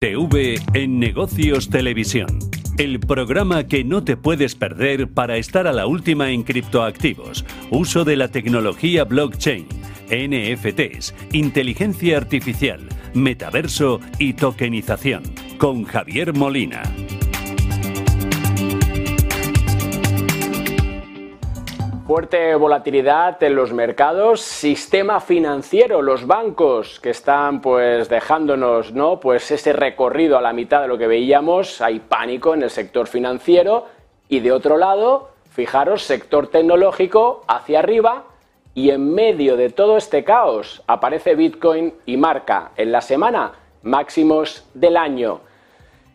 [0.00, 2.38] TV en Negocios Televisión.
[2.78, 8.04] El programa que no te puedes perder para estar a la última en criptoactivos, uso
[8.04, 9.66] de la tecnología blockchain,
[10.08, 15.24] NFTs, inteligencia artificial, metaverso y tokenización.
[15.58, 16.84] Con Javier Molina.
[22.08, 29.20] Fuerte volatilidad en los mercados, sistema financiero, los bancos que están pues dejándonos, ¿no?
[29.20, 33.08] Pues ese recorrido a la mitad de lo que veíamos, hay pánico en el sector
[33.08, 33.88] financiero
[34.26, 38.24] y de otro lado, fijaros, sector tecnológico hacia arriba
[38.72, 43.52] y en medio de todo este caos aparece Bitcoin y marca en la semana
[43.82, 45.40] máximos del año.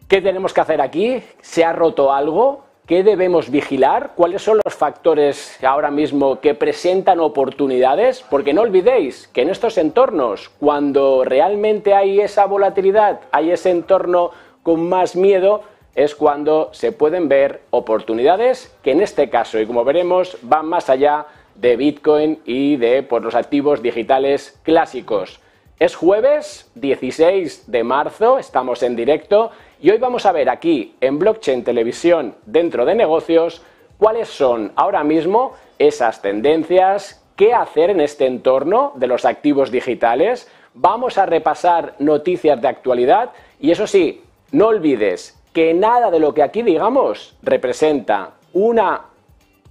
[0.08, 1.22] ¿Qué tenemos que hacer aquí?
[1.42, 2.73] ¿Se ha roto algo?
[2.86, 4.12] ¿Qué debemos vigilar?
[4.14, 8.26] ¿Cuáles son los factores ahora mismo que presentan oportunidades?
[8.30, 14.32] Porque no olvidéis que en estos entornos, cuando realmente hay esa volatilidad, hay ese entorno
[14.64, 15.62] con más miedo,
[15.96, 20.90] es cuando se pueden ver oportunidades que en este caso, y como veremos, van más
[20.90, 25.40] allá de Bitcoin y de por los activos digitales clásicos.
[25.80, 29.52] Es jueves 16 de marzo, estamos en directo
[29.84, 33.62] y hoy vamos a ver aquí en Blockchain Televisión dentro de negocios
[33.98, 40.50] cuáles son ahora mismo esas tendencias, qué hacer en este entorno de los activos digitales.
[40.74, 44.22] Vamos a repasar noticias de actualidad y eso sí,
[44.54, 49.02] no olvides que nada de lo que aquí digamos representa una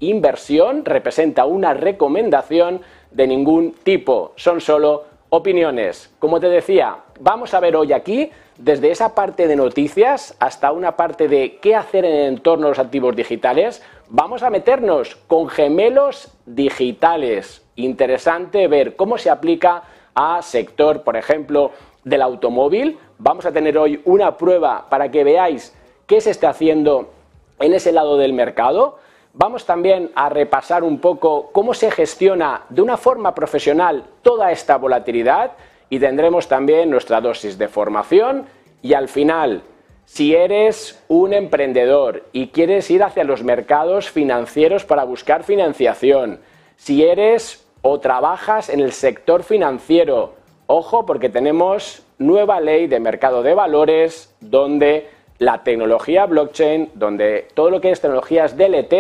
[0.01, 6.15] inversión, representa una recomendación de ningún tipo, son solo opiniones.
[6.19, 8.31] Como te decía, vamos a ver hoy aquí
[8.63, 12.71] desde esa parte de noticias hasta una parte de qué hacer en el entorno de
[12.71, 17.67] los activos digitales, vamos a meternos con gemelos digitales.
[17.75, 19.83] Interesante ver cómo se aplica
[20.15, 21.73] a sector, por ejemplo,
[22.05, 23.01] del automóvil.
[23.19, 27.11] Vamos a tener hoy una prueba para que veáis qué se está haciendo
[27.59, 28.99] en ese lado del mercado.
[29.33, 34.77] Vamos también a repasar un poco cómo se gestiona de una forma profesional toda esta
[34.77, 35.53] volatilidad
[35.93, 38.47] y tendremos también nuestra dosis de formación
[38.81, 39.61] y al final,
[40.07, 46.41] si eres un emprendedor y quieres ir hacia los mercados financieros para buscar financiación,
[46.77, 50.33] si eres o trabajas en el sector financiero,
[50.67, 57.69] ojo porque tenemos nueva ley de mercado de valores donde la tecnología blockchain, donde todo
[57.69, 58.95] lo que es tecnologías DLT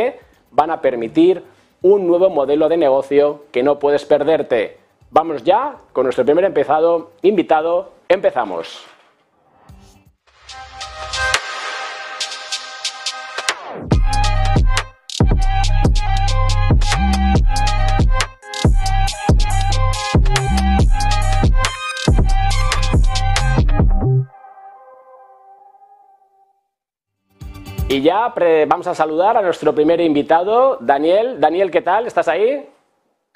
[0.51, 1.43] van a permitir
[1.81, 4.82] un nuevo modelo de negocio que no puedes perderte.
[5.15, 7.93] Vamos ya con nuestro primer empezado, invitado.
[8.09, 8.83] Empezamos.
[27.91, 28.33] Y ya
[28.67, 31.39] vamos a saludar a nuestro primer invitado, Daniel.
[31.39, 32.07] Daniel, ¿qué tal?
[32.07, 32.72] ¿Estás ahí?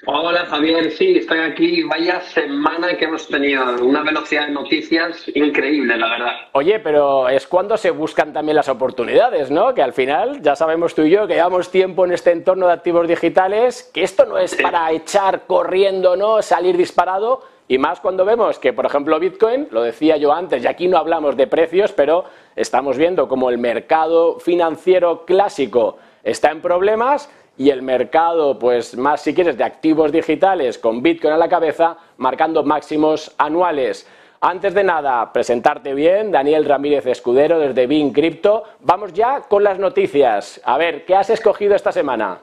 [0.05, 1.81] Hola Javier, sí, estoy aquí.
[1.81, 6.31] Vaya semana que hemos tenido, una velocidad de noticias increíble, la verdad.
[6.51, 9.73] Oye, pero es cuando se buscan también las oportunidades, ¿no?
[9.73, 12.73] Que al final, ya sabemos tú y yo que llevamos tiempo en este entorno de
[12.73, 16.43] activos digitales, que esto no es para echar corriendo, ¿no?
[16.43, 17.41] Salir disparado.
[17.67, 20.99] Y más cuando vemos que, por ejemplo, Bitcoin, lo decía yo antes, y aquí no
[20.99, 22.25] hablamos de precios, pero
[22.55, 25.97] estamos viendo como el mercado financiero clásico
[26.27, 31.33] está en problemas y el mercado, pues más si quieres, de activos digitales con Bitcoin
[31.33, 34.07] a la cabeza, marcando máximos anuales.
[34.39, 38.63] Antes de nada, presentarte bien, Daniel Ramírez Escudero desde Bin Crypto.
[38.81, 40.61] Vamos ya con las noticias.
[40.63, 42.41] A ver, ¿qué has escogido esta semana?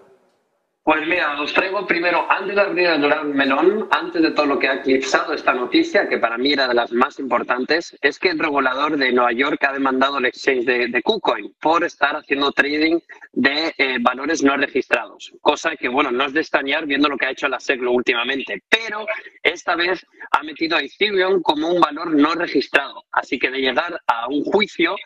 [0.84, 4.59] Pues mira, os traigo primero, antes de abrir el gran melón, antes de todo lo
[4.59, 8.28] que ha eclipsado esta noticia, que para mí era de las más importantes, es que
[8.28, 12.99] el regulador de Nueva York ha demandado el exchange de, KuCoin por estar haciendo trading
[13.33, 15.33] de eh, valores no registrados.
[15.41, 18.62] Cosa que, bueno, no es de extrañar viendo lo que ha hecho la SEC últimamente,
[18.69, 19.06] pero
[19.43, 23.05] esta vez ha metido a Ethereum como un valor no registrado.
[23.11, 24.97] Así que de llegar a un juicio,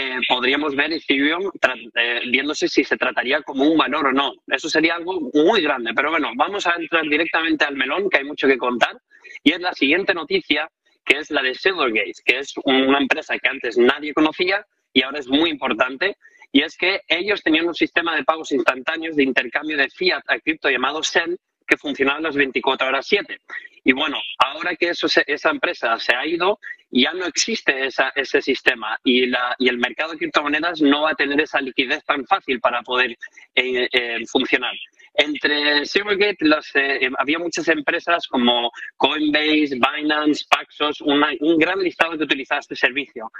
[0.00, 1.50] eh, podríamos ver Ethereum
[1.96, 4.32] eh, viéndose si se trataría como un valor o no.
[4.46, 5.92] Eso sería algo muy grande.
[5.92, 8.96] Pero bueno, vamos a entrar directamente al melón, que hay mucho que contar.
[9.42, 10.70] Y es la siguiente noticia,
[11.04, 15.18] que es la de Silvergate, que es una empresa que antes nadie conocía y ahora
[15.18, 16.16] es muy importante.
[16.52, 20.38] Y es que ellos tenían un sistema de pagos instantáneos de intercambio de fiat a
[20.38, 21.36] cripto llamado SEN,
[21.68, 23.38] que funcionaba las 24 horas 7.
[23.84, 26.58] Y bueno, ahora que eso esa empresa se ha ido,
[26.90, 31.14] ya no existe ese sistema y, la, y el mercado de criptomonedas no va a
[31.14, 33.16] tener esa liquidez tan fácil para poder
[33.54, 34.72] eh, eh, funcionar.
[35.14, 36.38] Entre Silvergate
[36.74, 43.30] eh, había muchas empresas como Coinbase, Binance, Paxos, un gran listado que utilizaba este servicio.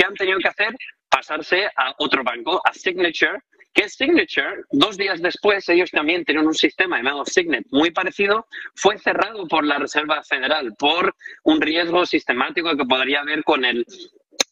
[0.00, 0.74] ¿qué han tenido que hacer?
[1.08, 3.38] Pasarse a otro banco, a Signature,
[3.72, 8.98] que Signature, dos días después, ellos también tienen un sistema llamado Signet muy parecido, fue
[8.98, 11.14] cerrado por la Reserva Federal por
[11.44, 13.86] un riesgo sistemático que podría haber con el,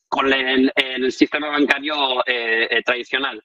[0.09, 0.73] con el,
[1.12, 3.43] sistema bancario eh, eh, tradicional.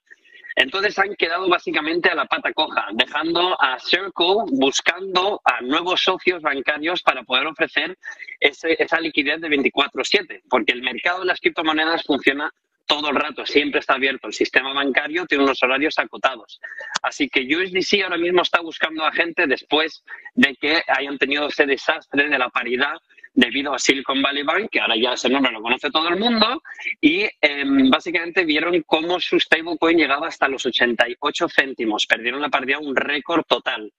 [0.55, 6.43] Entonces han quedado básicamente a la pata coja, dejando a Circle buscando a nuevos socios
[6.43, 7.97] bancarios para poder ofrecer
[8.39, 12.51] esa liquidez de 24/7, porque el mercado de las criptomonedas funciona
[12.93, 14.27] todo el rato, siempre está abierto.
[14.27, 16.59] El sistema bancario tiene unos horarios acotados.
[17.01, 20.03] Así que USDC ahora mismo está buscando a gente después
[20.35, 22.97] de que hayan tenido ese desastre de la paridad
[23.33, 26.61] debido a Silicon Valley Bank, que ahora ya ese nombre lo conoce todo el mundo,
[27.01, 32.79] y em, básicamente vieron cómo su stablecoin llegaba hasta los 88 céntimos, perdieron la partida
[32.79, 33.91] un récord total.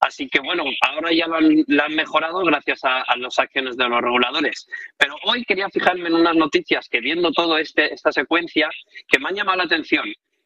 [0.00, 4.68] Así que bueno, ahora ya lo han, mejorado gracias a, las acciones de los reguladores.
[4.96, 8.68] Pero hoy quería fijarme en unas noticias que viendo toda este, esta secuencia,
[9.08, 10.04] que me han llamado la atención.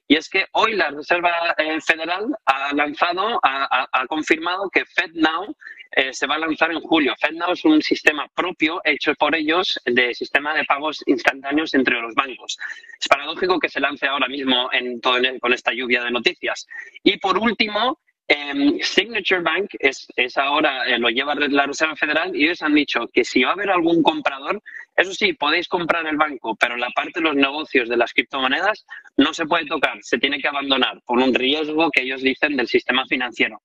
[0.08, 5.56] Y es que hoy la Reserva eh, Federal ha lanzado, ha, confirmado que FedNow
[5.92, 7.14] eh, se va a lanzar en julio.
[7.20, 12.14] FedNow es un sistema propio hecho por ellos de sistema de pagos instantáneos entre los
[12.14, 12.58] bancos.
[13.00, 16.66] Es paradójico que se lance ahora mismo en todo con esta lluvia de noticias.
[17.02, 17.98] Y por último,
[18.28, 20.06] Em, Signature Bank es,
[20.38, 23.52] ahora, eh, lo lleva la Reserva Federal y ellos han dicho que si va a
[23.52, 24.62] haber algún comprador,
[24.96, 28.86] eso sí, podéis comprar el banco, pero la parte de los negocios de las criptomonedas
[29.18, 32.68] no se puede tocar, se tiene que abandonar por un riesgo que ellos dicen del
[32.68, 33.60] sistema financiero.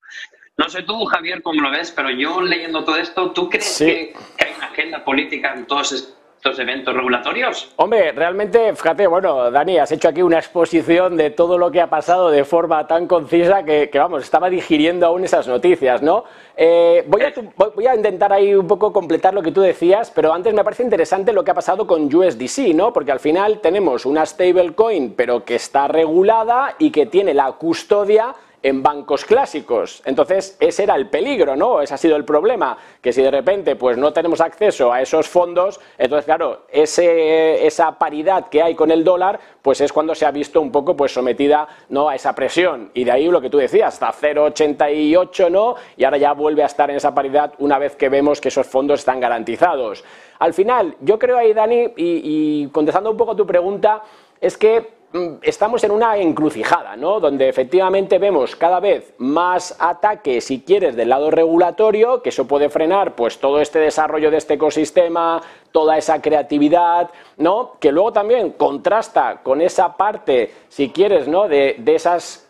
[0.57, 4.13] No sé tú, Javier, cómo lo ves, pero yo leyendo todo esto, ¿tú crees que,
[4.37, 7.71] que, hay una agenda política en todos estos estos eventos regulatorios?
[7.77, 11.89] Hombre, realmente, fíjate, bueno, Dani, has hecho aquí una exposición de todo lo que ha
[11.89, 16.25] pasado de forma tan concisa que, vamos, estaba digiriendo aún esas noticias, ¿no?
[16.55, 17.33] Eh, voy, a,
[17.75, 20.83] voy a intentar ahí un poco completar lo que tú decías, pero antes me parece
[20.83, 22.93] interesante lo que ha pasado con USDC, ¿no?
[22.93, 28.35] Porque al final tenemos una stablecoin, pero que está regulada y que tiene la custodia
[28.67, 30.01] en bancos clásicos.
[30.03, 31.81] Entonces, ese era el peligro, ¿no?
[31.81, 35.29] Ese ha sido el problema, que si de repente pues no tenemos acceso a esos
[35.29, 40.25] fondos, entonces claro, ese, esa paridad que hay con el dólar, pues es cuando se
[40.25, 42.09] ha visto un poco pues sometida ¿no?
[42.09, 42.91] a esa presión.
[42.93, 45.75] Y de ahí lo que tú decías, hasta 0,88, ¿no?
[45.95, 48.67] Y ahora ya vuelve a estar en esa paridad una vez que vemos que esos
[48.67, 50.03] fondos están garantizados.
[50.39, 52.21] Al final, yo creo ahí, Dani, y,
[52.65, 54.03] y contestando un poco a tu pregunta,
[54.41, 54.96] es que
[55.41, 57.19] estamos en una encrucijada, ¿no?
[57.19, 62.69] Donde efectivamente vemos cada vez más ataques, si quieres, del lado regulatorio, que eso puede
[62.69, 67.73] frenar pues todo este desarrollo de este ecosistema, toda esa creatividad, ¿no?
[67.79, 71.47] Que luego también contrasta con esa parte, si quieres, ¿no?
[71.47, 72.47] De, de esas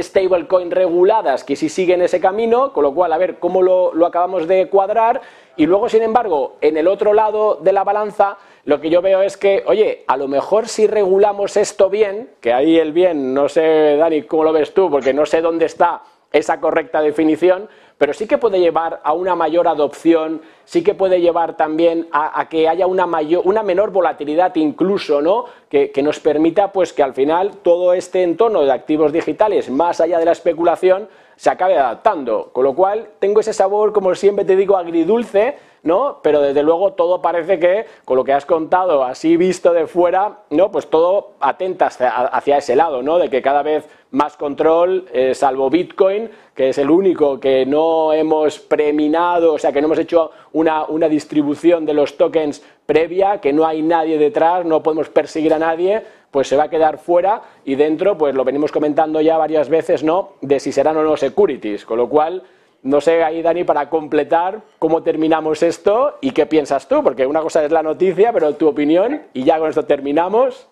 [0.00, 4.06] stablecoin reguladas que sí siguen ese camino, con lo cual a ver cómo lo, lo
[4.06, 5.20] acabamos de cuadrar
[5.56, 9.22] y luego, sin embargo, en el otro lado de la balanza, lo que yo veo
[9.22, 13.48] es que, oye, a lo mejor si regulamos esto bien, que ahí el bien, no
[13.48, 17.68] sé, Dani, cómo lo ves tú, porque no sé dónde está esa correcta definición,
[17.98, 22.48] pero sí que puede llevar a una mayor adopción, sí que puede llevar también a,
[22.48, 25.44] que haya una, mayor, una menor volatilidad incluso, ¿no?
[25.68, 30.00] Que, que, nos permita pues que al final todo este entorno de activos digitales, más
[30.00, 32.50] allá de la especulación, se acabe adaptando.
[32.52, 36.20] Con lo cual tengo ese sabor, como siempre te digo, agridulce, ¿no?
[36.22, 40.40] Pero desde luego todo parece que, con lo que has contado, así visto de fuera,
[40.50, 40.70] ¿no?
[40.70, 43.18] Pues todo atenta hacia, ese lado, ¿no?
[43.18, 48.12] De que cada vez más control, eh, salvo Bitcoin, que es el único que no
[48.12, 53.40] hemos preminado, o sea, que no hemos hecho una, una distribución de los tokens previa,
[53.40, 56.98] que no hay nadie detrás, no podemos perseguir a nadie, pues se va a quedar
[56.98, 60.34] fuera y dentro, pues lo venimos comentando ya varias veces, ¿no?
[60.40, 62.42] De si serán o no securities, con lo cual
[62.82, 67.40] no sé ahí, Dani, para completar cómo terminamos esto y qué piensas tú, porque una
[67.40, 70.68] cosa es la noticia, pero tu opinión, y ya con esto terminamos.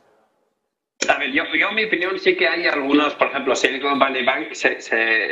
[1.09, 4.49] A ver, yo, yo mi opinión sí que hay algunos, por ejemplo, Silicon Valley Bank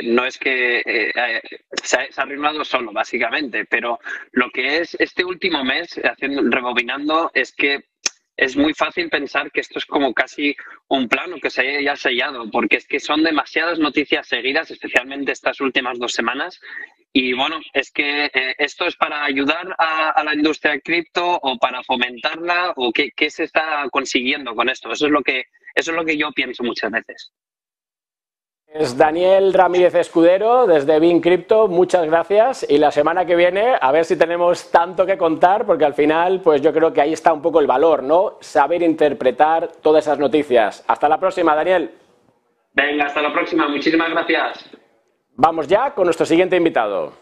[0.04, 1.42] no es que eh, eh,
[1.82, 3.99] se, ha, arruinado solo, básicamente, pero
[4.32, 7.85] lo que es este último mes, haciendo, rebobinando, es que
[8.38, 10.54] es muy fácil pensar que esto es como casi
[10.87, 15.61] un plano que se haya sellado, porque es que son demasiadas noticias seguidas, especialmente estas
[15.61, 16.61] últimas dos semanas.
[17.12, 21.83] Y bueno, es que eh, esto es para ayudar a, la industria cripto o para
[21.83, 24.92] fomentarla o qué, qué se está consiguiendo con esto.
[24.92, 27.33] Eso es lo que eso es lo que yo pienso muchas veces.
[28.70, 33.90] Es Daniel Ramírez Escudero desde Bin Crypto, muchas gracias y la semana que viene a
[33.92, 37.32] ver si tenemos tanto que contar porque al final pues yo creo que ahí está
[37.32, 38.37] un poco el valor, ¿no?
[38.40, 40.84] Saber interpretar todas esas noticias.
[40.87, 41.90] Hasta la próxima, Daniel.
[42.75, 44.66] Venga, hasta la próxima, muchísimas gracias.
[45.34, 47.12] Vamos ya con nuestro siguiente invitado.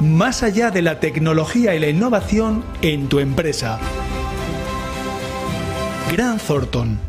[0.00, 3.78] Más allá de la tecnología y la innovación en tu empresa.
[6.10, 7.07] Gran Thornton.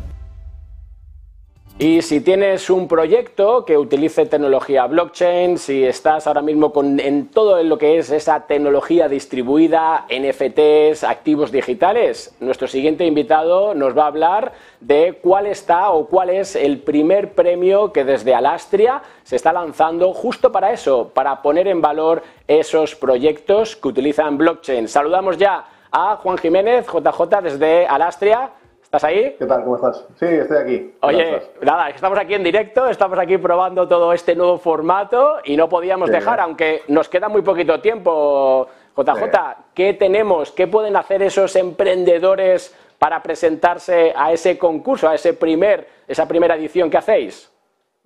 [1.82, 7.62] Y si tienes un proyecto que utilice tecnología blockchain, si estás ahora mismo en todo
[7.62, 14.08] lo que es esa tecnología distribuida, NFTs, activos digitales, nuestro siguiente invitado nos va a
[14.08, 19.50] hablar de cuál está o cuál es el primer premio que desde Alastria se está
[19.50, 24.86] lanzando justo para eso, para poner en valor esos proyectos que utilizan blockchain.
[24.86, 28.50] Saludamos ya a Juan Jiménez, JJ, desde Alastria.
[28.90, 29.36] ¿Estás ahí?
[29.38, 29.62] ¿Qué tal?
[29.62, 30.04] ¿Cómo estás?
[30.18, 30.94] Sí, estoy aquí.
[31.02, 35.68] Oye, nada, estamos aquí en directo, estamos aquí probando todo este nuevo formato y no
[35.68, 38.66] podíamos dejar, aunque nos queda muy poquito tiempo,
[38.96, 39.30] JJ,
[39.74, 40.50] ¿qué tenemos?
[40.50, 46.56] ¿Qué pueden hacer esos emprendedores para presentarse a ese concurso, a ese primer, esa primera
[46.56, 47.48] edición que hacéis?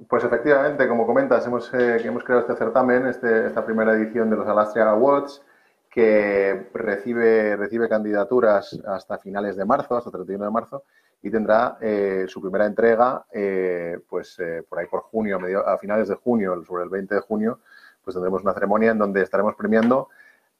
[0.06, 4.36] Pues efectivamente, como comentas, hemos, eh, hemos creado este certamen, este, esta primera edición de
[4.36, 5.40] los Alastria Awards
[5.94, 10.82] que recibe, recibe candidaturas hasta finales de marzo, hasta 31 de marzo,
[11.22, 16.08] y tendrá eh, su primera entrega eh, pues eh, por ahí por junio, a finales
[16.08, 17.60] de junio, sobre el 20 de junio,
[18.02, 20.08] pues tendremos una ceremonia en donde estaremos premiando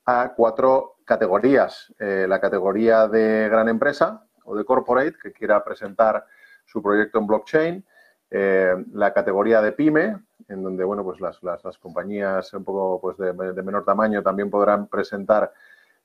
[0.06, 1.92] a cuatro categorías.
[1.98, 6.26] la categoría de gran empresa o de corporate, que quiera presentar
[6.64, 7.84] su proyecto en blockchain,
[8.30, 10.16] la categoría de pyme,
[10.48, 14.86] en donde bueno, pues las, las, compañías un poco pues de, menor tamaño también podrán
[14.88, 15.52] presentar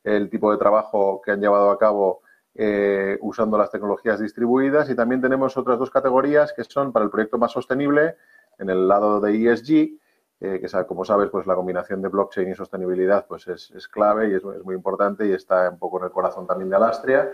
[0.04, 2.22] el tipo de trabajo que han llevado a cabo
[2.56, 7.12] eh, usando las tecnologías distribuidas y también tenemos otras dos categorías que son para el
[7.12, 8.16] proyecto más sostenible
[8.58, 10.00] en el lado de ESG,
[10.42, 14.30] eh, que como sabes, pues la combinación de blockchain y sostenibilidad pues es, es clave
[14.30, 17.34] y es, es, muy importante y está un poco en el corazón también de Alastria.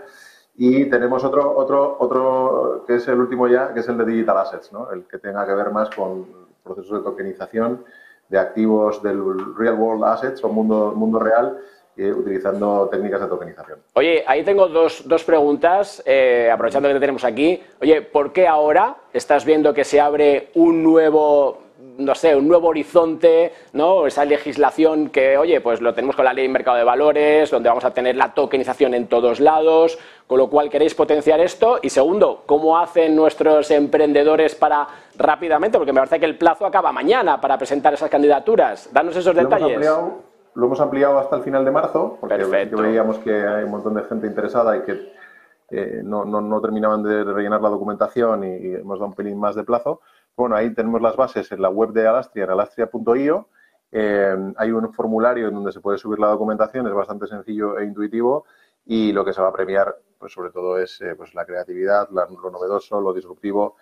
[0.58, 4.38] Y tenemos otro, otro, otro que es el último ya, que es el de Digital
[4.38, 4.90] Assets, ¿no?
[4.90, 7.84] el que tenga que ver más con procesos de tokenización
[8.28, 11.58] de activos del real world assets o mundo, mundo real
[11.96, 13.78] eh, utilizando técnicas de tokenización.
[13.94, 17.62] Oye, ahí tengo dos, dos preguntas, eh, aprovechando que te tenemos aquí.
[17.80, 21.65] Oye, ¿por qué ahora estás viendo que se abre un nuevo
[21.98, 24.06] no sé, un nuevo horizonte, ¿no?
[24.06, 27.68] Esa legislación que, oye, pues lo tenemos con la ley de mercado de valores, donde
[27.68, 31.78] vamos a tener la tokenización en todos lados, con lo cual queréis potenciar esto.
[31.82, 34.86] Y segundo, ¿cómo hacen nuestros emprendedores para
[35.16, 38.90] rápidamente, porque me parece que el plazo acaba mañana para presentar esas candidaturas?
[38.92, 39.78] Danos esos detalles.
[40.54, 44.02] lo hemos ampliado hasta el final de marzo, porque veíamos que hay un montón de
[44.04, 45.12] gente interesada y que
[45.70, 49.64] eh, no, no, terminaban de rellenar la documentación y hemos dado un pelín más de
[49.64, 50.00] plazo.
[50.36, 53.48] Bueno, ahí tenemos las bases en la web de Alastria, en alastria.io.
[53.90, 57.84] Eh, hay un formulario en donde se puede subir la documentación, es bastante sencillo e
[57.84, 58.44] intuitivo
[58.84, 62.10] y lo que se va a premiar, pues sobre todo es eh, pues la creatividad,
[62.10, 63.76] lo novedoso, lo disruptivo,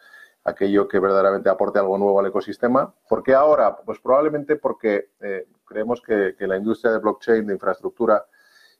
[0.44, 2.94] aquello que verdaderamente aporte algo nuevo al ecosistema.
[3.08, 3.74] ¿Por qué ahora?
[3.76, 8.26] Pues probablemente porque eh, creemos que, la industria de blockchain, de infraestructura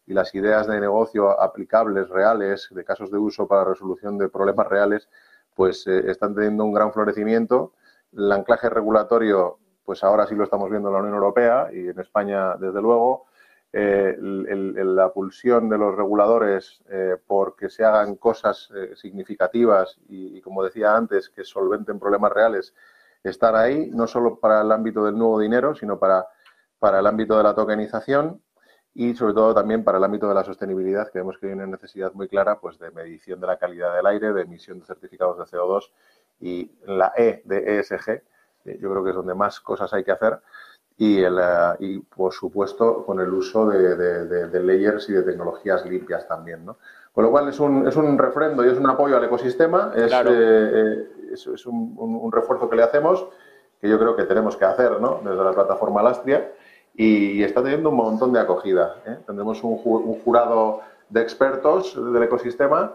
[0.06, 4.68] y las ideas de negocio aplicables, reales, de casos de uso para resolución de problemas
[4.68, 5.08] reales,
[5.54, 7.72] pues eh, están teniendo un gran florecimiento.
[8.12, 11.98] El anclaje regulatorio, pues ahora sí lo estamos viendo en la Unión Europea y en
[11.98, 13.26] España, desde luego.
[13.76, 20.62] Eh, la pulsión de los reguladores eh, por que se hagan cosas significativas y, como
[20.62, 22.72] decía antes, que solventen problemas reales,
[23.24, 26.24] estar ahí, no solo para el ámbito del nuevo dinero, sino para,
[26.78, 28.40] para el ámbito de la tokenización
[28.94, 31.66] y sobre todo también para el ámbito de la sostenibilidad, que vemos que hay una
[31.66, 35.36] necesidad muy clara pues, de medición de la calidad del aire, de emisión de certificados
[35.38, 35.90] de CO2
[36.40, 38.22] y la E de ESG,
[38.64, 40.38] yo creo que es donde más cosas hay que hacer
[40.96, 41.38] y, el,
[41.80, 46.64] y por supuesto con el uso de, de, layers y de tecnologías limpias también.
[46.64, 46.76] ¿no?
[47.12, 50.12] Con lo cual es un, es un refrendo y es un apoyo al ecosistema, es,
[50.12, 53.26] eh, eh, es, un, un, refuerzo que le hacemos
[53.80, 55.20] que yo creo que tenemos que hacer ¿no?
[55.24, 56.52] desde la plataforma Lastria
[56.94, 59.02] y está teniendo un montón de acogida.
[59.06, 59.18] ¿eh?
[59.26, 62.92] Tendremos un, un, jurado de expertos del ecosistema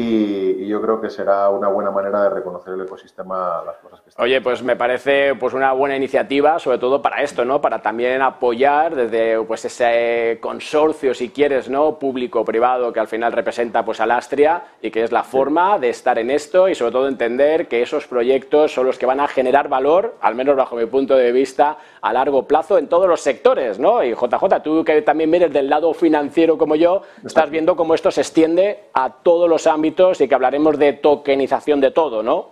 [0.00, 4.10] y, yo creo que será una buena manera de reconocer el ecosistema, las cosas que
[4.10, 4.24] están.
[4.24, 7.60] Oye, pues me parece pues una buena iniciativa, sobre todo para esto, ¿no?
[7.60, 11.98] Para también apoyar desde pues ese consorcio, si quieres, ¿no?
[11.98, 16.18] Público-privado que al final representa pues al Astria y que es la forma de estar
[16.18, 19.68] en esto y sobre todo entender que esos proyectos son los que van a generar
[19.68, 23.78] valor, al menos bajo mi punto de vista, a largo plazo en todos los sectores,
[23.78, 24.04] ¿no?
[24.04, 28.10] Y JJ, tú que también vienes del lado financiero como yo, estás viendo cómo esto
[28.10, 32.50] se extiende a todos los ámbitos y que hablaremos de tokenización de todo, ¿no?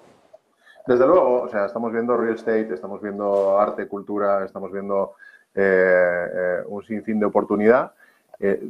[0.86, 5.14] Desde luego, o sea, estamos viendo real estate, estamos viendo arte, cultura, estamos viendo
[5.54, 7.92] eh, eh, un sinfín de oportunidad
[8.38, 8.62] eh,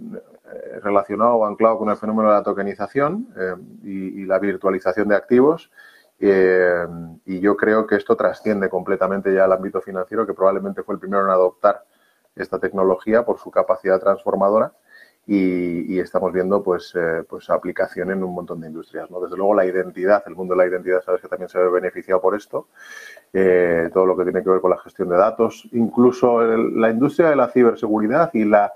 [0.82, 3.28] relacionado o anclado con el fenómeno de la tokenización
[3.84, 5.70] y, la virtualización de activos.
[6.18, 11.00] y yo creo que esto trasciende completamente ya al ámbito financiero, que probablemente fue el
[11.00, 11.84] primero en adoptar
[12.34, 14.72] esta tecnología por su capacidad transformadora
[15.28, 19.10] y, estamos viendo pues, eh, pues aplicación en un montón de industrias.
[19.10, 19.20] ¿no?
[19.20, 22.20] Desde luego la identidad, el mundo de la identidad, sabes que también se ve beneficiado
[22.20, 22.68] por esto,
[23.32, 27.30] eh, todo lo que tiene que ver con la gestión de datos, incluso la industria
[27.30, 28.72] de la ciberseguridad y la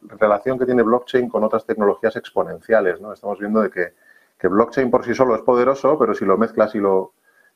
[0.00, 3.00] relación que tiene blockchain con otras tecnologías exponenciales.
[3.00, 3.12] ¿no?
[3.12, 3.92] Estamos viendo de que,
[4.38, 7.12] que blockchain por sí solo es poderoso, pero si lo mezclas y lo,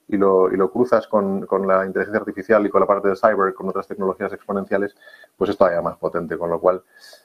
[0.09, 3.17] y lo, y lo cruzas con, con, la inteligencia artificial y con la parte de
[3.17, 4.95] cyber, con otras tecnologías exponenciales,
[5.37, 6.39] pues es todavía más potente.
[6.39, 6.83] Con lo cual,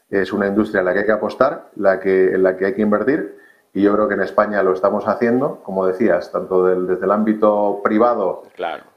[0.09, 2.73] es una industria en la que hay que apostar, la que, en la que hay
[2.73, 3.39] que invertir.
[3.73, 7.79] Y yo creo que en España lo estamos haciendo, como decías, tanto desde el ámbito
[7.81, 8.43] privado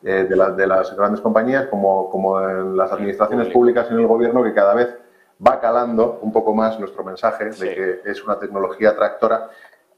[0.03, 4.09] eh, de, de, las grandes compañías como, como en las administraciones públicas y en el
[4.09, 4.99] gobierno, que cada vez
[5.47, 9.49] va calando un poco más nuestro mensaje de que es una tecnología tractora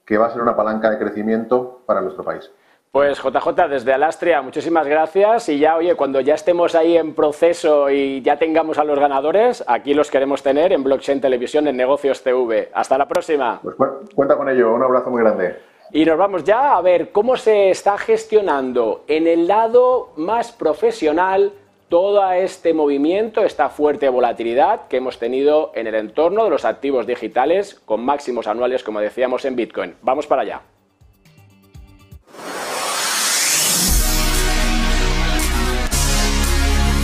[0.05, 2.51] que va a ser una palanca de crecimiento para nuestro país.
[2.97, 5.51] Pues JJ, desde Alastria, muchísimas gracias.
[5.51, 9.63] Y ya, oye, cuando ya estemos ahí en proceso y ya tengamos a los ganadores,
[9.67, 12.71] aquí los queremos tener en Blockchain Televisión en Negocios TV.
[12.73, 13.61] Hasta la próxima.
[13.63, 13.77] Pues
[14.15, 15.57] cuenta con ello, un abrazo muy grande.
[15.93, 21.53] Y nos vamos ya a ver cómo se está gestionando en el lado más profesional
[21.91, 27.07] todo este movimiento, esta fuerte volatilidad que hemos tenido en el entorno de los activos
[27.07, 29.97] digitales con máximos anuales, como decíamos, en Bitcoin.
[30.01, 30.63] Vamos para allá.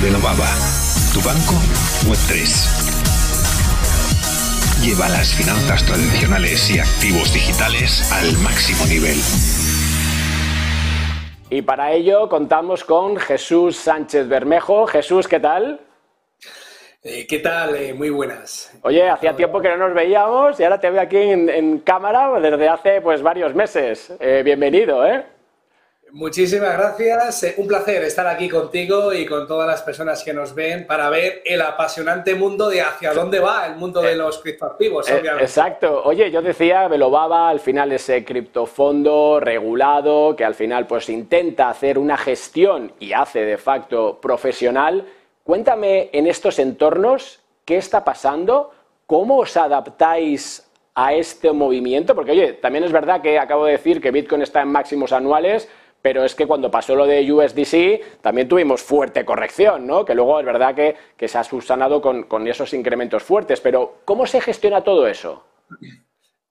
[0.02, 0.50] Renovaba,
[1.14, 1.54] tu banco
[2.10, 2.34] Web3.
[4.82, 9.16] Lleva las finanzas tradicionales y activos digitales al máximo nivel.
[11.50, 14.88] Y para ello contamos con Jesús Sánchez Bermejo.
[14.88, 15.78] Jesús, ¿qué tal?
[17.04, 17.76] Eh, ¿Qué tal?
[17.76, 18.76] Eh, muy buenas.
[18.82, 22.68] Oye, hacía tiempo que no nos veíamos y ahora te veo aquí en, cámara desde
[22.68, 24.12] hace pues varios meses.
[24.18, 25.24] Eh, bienvenido, ¿eh?
[26.12, 27.42] Muchísimas gracias.
[27.42, 31.08] Eh, un placer estar aquí contigo y con todas las personas que nos ven para
[31.08, 35.22] ver el apasionante mundo de hacia dónde va el mundo de eh, los criptoactivos, eh,
[35.40, 36.02] Exacto.
[36.04, 41.98] Oye, yo decía, Velobaba, al final ese criptofondo regulado que al final pues intenta hacer
[41.98, 45.06] una gestión y hace de facto profesional.
[45.42, 48.70] Cuéntame en estos entornos qué está pasando,
[49.06, 53.98] cómo os adaptáis a este movimiento, porque oye, también es verdad que acabo de decir
[53.98, 55.70] que Bitcoin está en máximos anuales,
[56.02, 60.04] pero es que cuando pasó lo de USDC también tuvimos fuerte corrección, ¿no?
[60.04, 64.40] Que luego es verdad que, se ha subsanado con, esos incrementos fuertes, pero ¿cómo se
[64.40, 65.44] gestiona todo eso?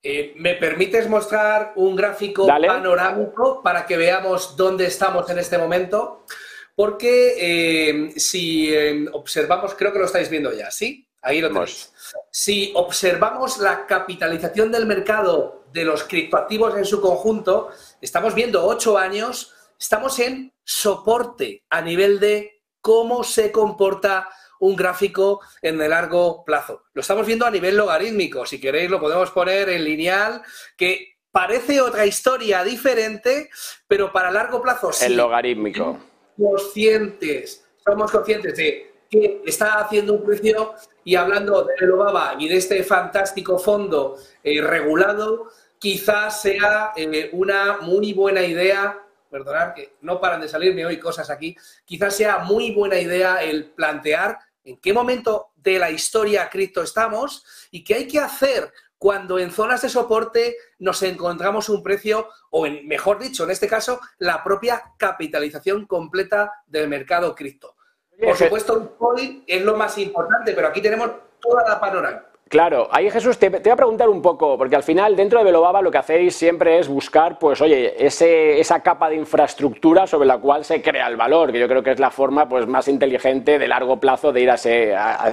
[0.02, 6.26] Eh, ¿Me permites mostrar un gráfico panorámico para que veamos dónde estamos en este momento?
[6.74, 11.06] Porque eh, si eh, observamos, creo que lo estáis viendo ya, ¿sí?
[11.22, 11.94] Ahí lo tenemos.
[12.32, 17.70] Si observamos la capitalización del mercado de los criptoactivos en su conjunto,
[18.02, 24.30] estamos viendo ocho años, estamos en soporte a nivel de cómo se comporta
[24.60, 26.84] un gráfico en el largo plazo.
[26.94, 30.42] Lo estamos viendo a nivel logarítmico, si queréis lo podemos poner en lineal,
[30.78, 33.50] que parece otra historia diferente,
[33.88, 35.06] pero para largo plazo sí.
[35.06, 36.00] El logarítmico.
[36.38, 42.56] Conscientes, somos conscientes de que está haciendo un precio y hablando de Elobaba y de
[42.56, 50.22] este fantástico fondo eh, regulado, quizás sea eh, una muy buena idea, perdonad que no
[50.22, 54.94] paran de salirme hoy cosas aquí, quizás sea muy buena idea el plantear en qué
[54.94, 59.90] momento de la historia cripto estamos y qué hay que hacer cuando en zonas de
[59.90, 65.88] soporte nos encontramos un precio, o en, mejor dicho, en este caso, la propia capitalización
[65.88, 67.76] completa del mercado cripto.
[68.22, 72.32] Por supuesto, Bitcoin es lo más importante, pero aquí tenemos toda la panorámica.
[72.52, 75.82] Claro, ahí Jesús, te, voy a preguntar un poco, porque al final dentro de Velobaba
[75.82, 80.38] lo que hacéis siempre es buscar, pues oye, ese, esa capa de infraestructura sobre la
[80.38, 83.58] cual se crea el valor, que yo creo que es la forma pues más inteligente
[83.58, 84.56] de largo plazo de ir a,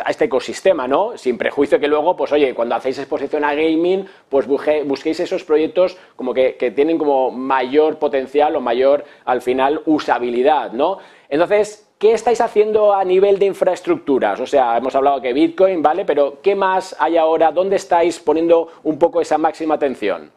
[0.08, 1.18] este ecosistema, ¿no?
[1.18, 5.98] Sin prejuicio que luego, pues oye, cuando hacéis exposición a gaming, pues busquéis esos proyectos
[6.14, 10.98] como que, que tienen como mayor potencial o mayor, al final, usabilidad, ¿no?
[11.28, 14.38] Entonces, ¿Qué estáis haciendo a nivel de infraestructuras?
[14.38, 16.04] O sea, hemos hablado que Bitcoin, ¿vale?
[16.04, 17.50] Pero ¿qué más hay ahora?
[17.50, 20.32] ¿Dónde estáis poniendo un poco esa máxima atención?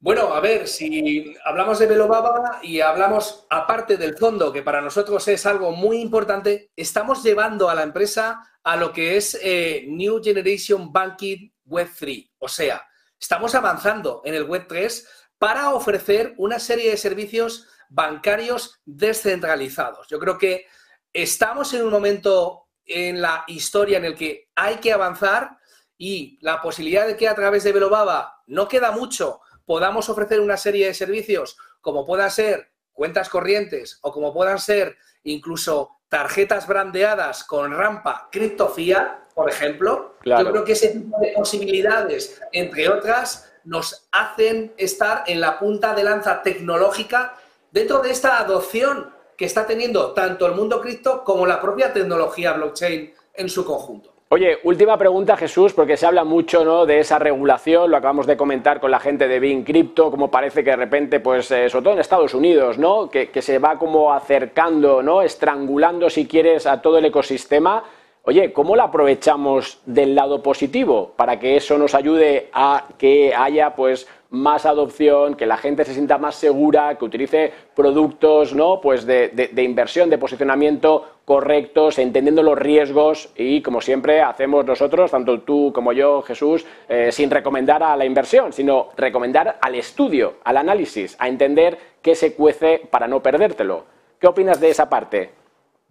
[0.00, 5.28] Bueno, a ver, si hablamos de Velobaba y hablamos aparte del fondo, que para nosotros
[5.28, 10.20] es algo muy importante, estamos llevando a la empresa a lo que es eh, New
[10.24, 12.30] Generation Banking Web 3.
[12.38, 12.82] O sea,
[13.16, 15.06] estamos avanzando en el Web 3
[15.38, 20.08] para ofrecer una serie de servicios bancarios descentralizados.
[20.08, 20.66] Yo creo que
[21.12, 25.58] estamos en un momento en la historia en el que hay que avanzar
[25.98, 30.56] y la posibilidad de que a través de Velobaba no queda mucho, podamos ofrecer una
[30.56, 37.44] serie de servicios como puedan ser cuentas corrientes o como puedan ser incluso tarjetas brandeadas
[37.44, 40.16] con rampa criptofía, por ejemplo.
[40.24, 45.94] Yo creo que ese tipo de posibilidades, entre otras, nos hacen estar en la punta
[45.94, 47.36] de lanza tecnológica
[47.72, 52.52] dentro de esta adopción que está teniendo tanto el mundo cripto como la propia tecnología
[52.52, 54.12] blockchain en su conjunto.
[54.32, 56.86] Oye, última pregunta, Jesús, porque se habla mucho ¿no?
[56.86, 60.62] de esa regulación, lo acabamos de comentar con la gente de Bing Crypto, como parece
[60.62, 63.10] que de repente, pues, eh, sobre todo en Estados Unidos, ¿no?
[63.10, 65.22] Que, que, se va como acercando, ¿no?
[65.22, 67.82] Estrangulando, si quieres, a todo el ecosistema.
[68.22, 73.74] Oye, ¿cómo lo aprovechamos del lado positivo para que eso nos ayude a que haya,
[73.74, 78.80] pues, más adopción, que la gente se sienta más segura, que utilice productos ¿no?
[78.80, 85.40] pues de, inversión, de posicionamiento correctos, entendiendo los riesgos y, como siempre, hacemos nosotros, tanto
[85.42, 90.56] tú como yo, Jesús, eh, sin recomendar a la inversión, sino recomendar al estudio, al
[90.56, 93.84] análisis, a entender qué se cuece para no perdértelo.
[94.18, 95.40] ¿Qué opinas de esa parte?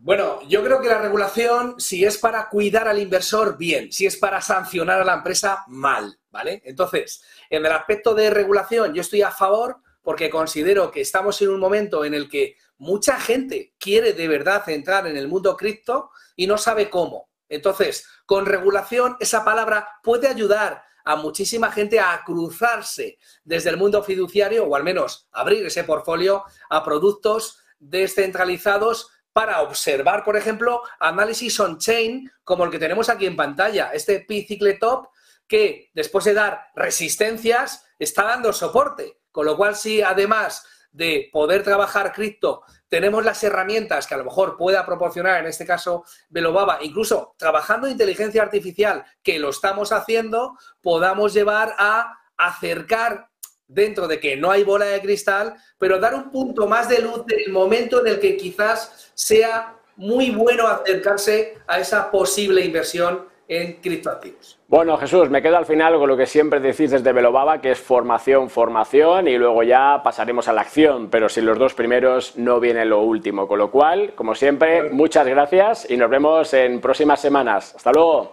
[0.02, 3.91] Bueno, yo creo que la regulación, si es para cuidar al inversor, bien.
[3.91, 6.17] Si es para sancionar a la empresa, mal.
[6.32, 6.62] ¿Vale?
[6.63, 11.50] Entonces, en el aspecto de regulación, yo estoy a favor porque considero que estamos en
[11.50, 16.12] un momento en el que mucha gente quiere de verdad entrar en el mundo cripto
[16.36, 17.30] y no sabe cómo.
[17.50, 24.04] Entonces, con regulación, esa palabra puede ayudar a muchísima gente a cruzarse desde el mundo
[24.04, 31.60] fiduciario o al menos abrir ese portfolio a productos descentralizados para observar, por ejemplo, análisis
[31.60, 35.08] on-chain como el que tenemos aquí en pantalla, este P-Cycletop
[35.50, 39.18] que después de dar resistencias está dando soporte.
[39.32, 44.26] Con lo cual, si además de poder trabajar cripto, tenemos las herramientas que a lo
[44.26, 50.58] mejor pueda proporcionar, en este caso Velobaba, incluso trabajando inteligencia artificial, que lo estamos haciendo,
[50.82, 53.30] podamos llevar a acercar
[53.68, 57.26] dentro de que no hay bola de cristal, pero dar un punto más de luz
[57.26, 63.74] del momento en el que quizás sea muy bueno acercarse a esa posible inversión en
[63.82, 64.60] criptoactivos.
[64.68, 67.80] Bueno, Jesús, me quedo al final con lo que siempre decís desde Velobaba, que es
[67.80, 72.60] formación, formación, y luego ya pasaremos a la acción, pero sin los dos primeros no
[72.60, 73.48] viene lo último.
[73.48, 77.74] Con lo cual, como siempre, muchas gracias y nos vemos en próximas semanas.
[77.76, 78.32] Hasta luego.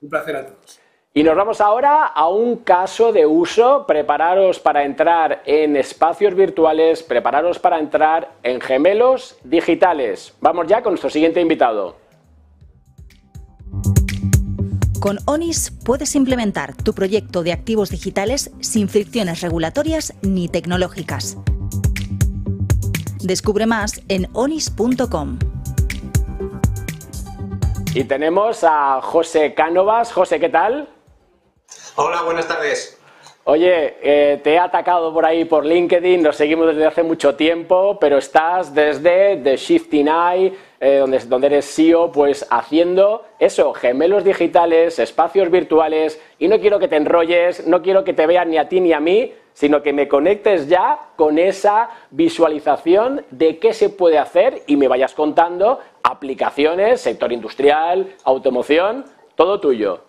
[0.00, 0.80] Un placer a todos.
[1.12, 3.86] Y nos vamos ahora a un caso de uso.
[3.86, 10.34] Prepararos para entrar en espacios virtuales, prepararos para entrar en gemelos digitales.
[10.40, 12.03] Vamos ya con nuestro siguiente invitado.
[15.04, 21.36] Con ONIS puedes implementar tu proyecto de activos digitales sin fricciones regulatorias ni tecnológicas.
[23.22, 25.38] Descubre más en onis.com.
[27.94, 30.10] Y tenemos a José Cánovas.
[30.10, 30.88] José, ¿qué tal?
[31.96, 32.98] Hola, buenas tardes.
[33.46, 37.98] Oye, eh, te he atacado por ahí por LinkedIn, nos seguimos desde hace mucho tiempo,
[38.00, 44.98] pero estás desde The Shifting Eye, eh, donde, eres CEO, pues haciendo eso, gemelos digitales,
[44.98, 48.68] espacios virtuales, y no quiero que te enrolles, no quiero que te vean ni a
[48.68, 53.88] ti ni a mí, sino que me conectes ya con esa visualización de qué se
[53.88, 59.04] puede hacer y me vayas contando aplicaciones, sector industrial, automoción,
[59.36, 60.04] todo tuyo.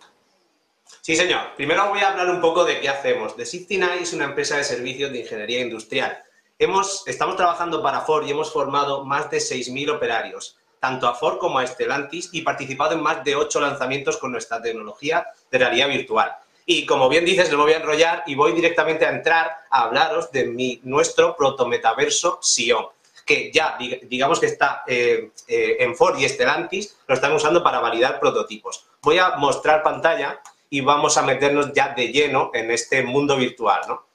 [1.01, 1.55] Sí, señor.
[1.55, 3.35] Primero voy a hablar un poco de qué hacemos.
[3.35, 6.24] The 69 es una empresa de servicios de ingeniería industrial.
[6.57, 11.59] Estamos trabajando para Ford y hemos formado más de 6.000 operarios, tanto a Ford como
[11.59, 16.33] a Stellantis, y participado en más de 8 lanzamientos con nuestra tecnología de realidad virtual.
[16.65, 19.81] Y como bien dices, no me voy a enrollar y voy directamente a entrar a
[19.81, 22.85] hablaros de mi, nuestro protometaverso Sion,
[23.25, 27.81] que ya digamos que está eh, eh, en Ford y Stellantis, lo están usando para
[27.81, 28.85] validar prototipos.
[29.01, 30.39] Voy a mostrar pantalla
[30.69, 34.14] y vamos a meternos ya de lleno en este mundo virtual, ¿no?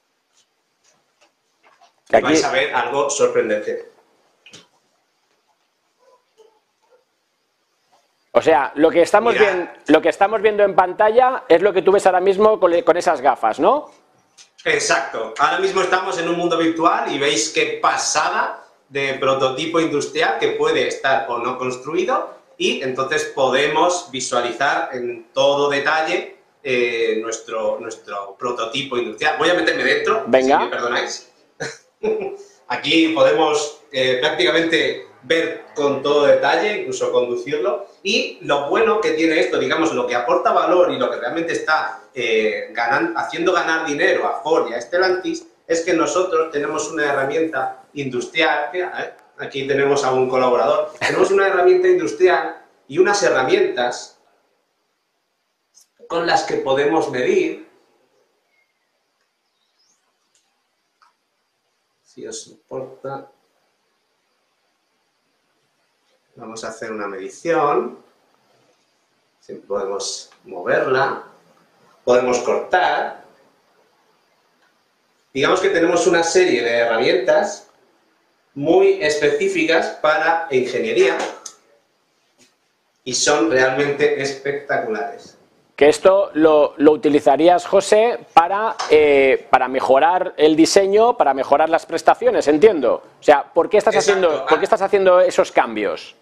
[2.17, 2.23] Aquí...
[2.23, 3.91] vais a ver algo sorprendente.
[8.33, 11.81] O sea, lo que, estamos viendo, lo que estamos viendo en pantalla es lo que
[11.81, 13.91] tú ves ahora mismo con, con esas gafas, ¿no?
[14.63, 15.33] Exacto.
[15.37, 20.49] Ahora mismo estamos en un mundo virtual y veis qué pasada de prototipo industrial que
[20.49, 28.35] puede estar o no construido y entonces podemos visualizar en todo detalle eh, nuestro, nuestro
[28.37, 29.35] prototipo industrial.
[29.39, 30.59] Voy a meterme dentro, Venga.
[30.59, 31.30] si me perdonáis.
[32.67, 37.87] Aquí podemos eh, prácticamente ver con todo detalle, incluso conducirlo.
[38.03, 41.53] Y lo bueno que tiene esto, digamos, lo que aporta valor y lo que realmente
[41.53, 42.73] está eh,
[43.15, 48.69] haciendo ganar dinero a Ford y a Stellantis, es que nosotros tenemos una herramienta industrial,
[49.37, 54.19] aquí tenemos a un colaborador, tenemos una herramienta industrial y unas herramientas
[56.07, 57.70] con las que podemos medir.
[62.13, 63.31] Si os importa,
[66.35, 68.03] vamos a hacer una medición.
[69.65, 71.23] podemos moverla,
[72.03, 73.23] podemos cortar.
[75.33, 77.69] Digamos que tenemos una serie de herramientas
[78.55, 81.17] muy específicas para ingeniería
[83.05, 85.37] y son realmente espectaculares.
[85.75, 92.47] Que esto lo, utilizarías, José, para, eh, para mejorar el diseño, para mejorar las prestaciones,
[92.47, 93.01] entiendo.
[93.19, 96.15] O sea, ¿por qué estás, haciendo, ¿por qué estás haciendo esos cambios?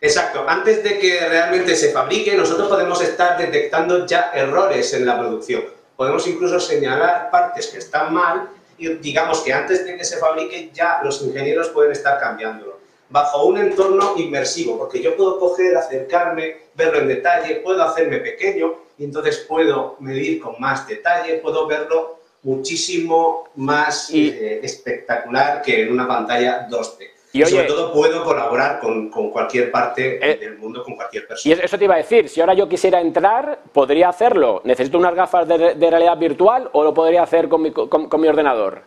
[0.00, 0.44] Exacto.
[0.46, 5.64] Antes de que realmente se fabrique, nosotros podemos estar detectando ya errores en la producción.
[5.96, 10.70] Podemos incluso señalar partes que están mal y digamos que antes de que se fabrique
[10.72, 12.78] ya los ingenieros pueden estar cambiándolo.
[13.10, 18.76] Bajo un entorno inmersivo, porque yo puedo coger, acercarme, verlo en detalle, puedo hacerme pequeño
[18.96, 25.92] y entonces puedo medir con más detalle, puedo verlo muchísimo más eh, espectacular que en
[25.92, 27.10] una pantalla 2D.
[27.30, 31.54] Y, sobre todo puedo colaborar con, cualquier parte eh, del mundo, con cualquier persona.
[31.54, 34.62] Y eso te iba a decir, si ahora yo quisiera entrar, ¿podría hacerlo?
[34.64, 38.82] ¿Necesito unas gafas de, realidad virtual o lo podría hacer con mi, con, mi, ordenador?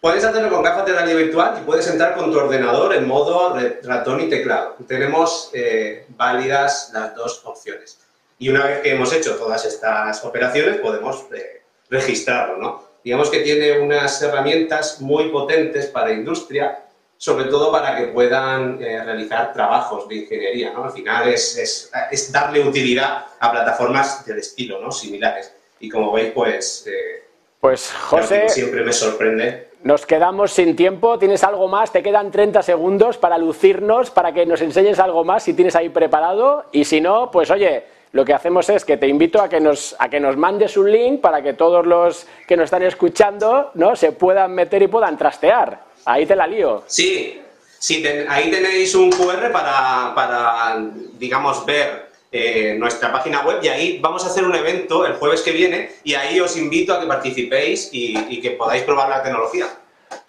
[0.00, 3.54] Puedes hacerlo con gafas de realidad virtual y puedes entrar con tu ordenador en modo
[3.82, 4.76] ratón y teclado.
[4.86, 7.98] Tenemos eh, válidas las dos opciones.
[8.38, 12.84] Y una vez que hemos hecho todas estas operaciones, podemos eh, registrarlo, ¿no?
[13.04, 16.78] Digamos que tiene unas herramientas muy potentes para industria
[17.20, 20.72] sobre todo para que puedan eh, realizar trabajos de ingeniería.
[20.72, 20.84] ¿no?
[20.84, 24.90] Al final es, es, darle utilidad a plataformas del estilo, ¿no?
[24.90, 25.52] similares.
[25.80, 26.86] Y como veis, pues...
[26.86, 27.22] Eh,
[27.60, 28.48] pues José...
[28.48, 29.68] Siempre me sorprende.
[29.82, 31.18] Nos quedamos sin tiempo.
[31.18, 31.90] ¿Tienes algo más?
[31.90, 35.88] Te quedan 30 segundos para lucirnos, para que nos enseñes algo más si tienes ahí
[35.88, 36.66] preparado.
[36.70, 39.96] Y si no, pues oye, lo que hacemos es que te invito a que nos,
[39.98, 43.96] a que nos mandes un link para que todos los que nos están escuchando ¿no?
[43.96, 45.80] se puedan meter y puedan trastear.
[46.04, 46.82] Ahí te la lío.
[46.86, 47.40] Sí,
[47.78, 50.76] sí ahí tenéis un QR para,
[51.18, 55.42] digamos, ver eh, nuestra página web y ahí vamos a hacer un evento el jueves
[55.42, 59.66] que viene y ahí os invito a que participéis y, que podáis probar la tecnología.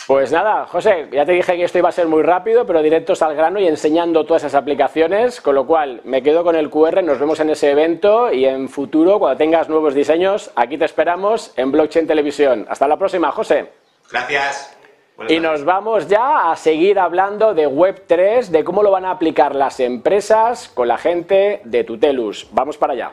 [0.08, 3.22] Pues nada, José, ya te dije que esto iba a ser muy rápido, pero directos
[3.22, 7.04] al grano y enseñando todas esas aplicaciones, con lo cual me quedo con el QR,
[7.04, 11.54] nos vemos en ese evento y en futuro, cuando tengas nuevos diseños, aquí te esperamos
[11.56, 12.66] en Blockchain Televisión.
[12.68, 13.70] Hasta la próxima, José.
[14.12, 14.81] Gracias.
[15.30, 19.56] Y nos vamos ya a seguir hablando de Web3, de cómo lo van a aplicar
[19.56, 22.48] las empresas con la gente de Tutelus.
[22.52, 23.12] Vamos para allá.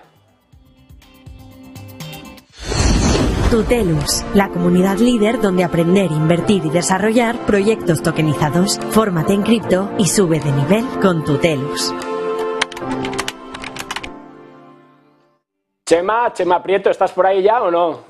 [3.50, 8.78] Tutelus, la comunidad líder donde aprender, invertir y desarrollar proyectos tokenizados.
[8.90, 11.94] Fórmate en cripto y sube de nivel con Tutelus.
[15.86, 18.00] Chema, Chema Prieto, ¿estás por ahí ya o no?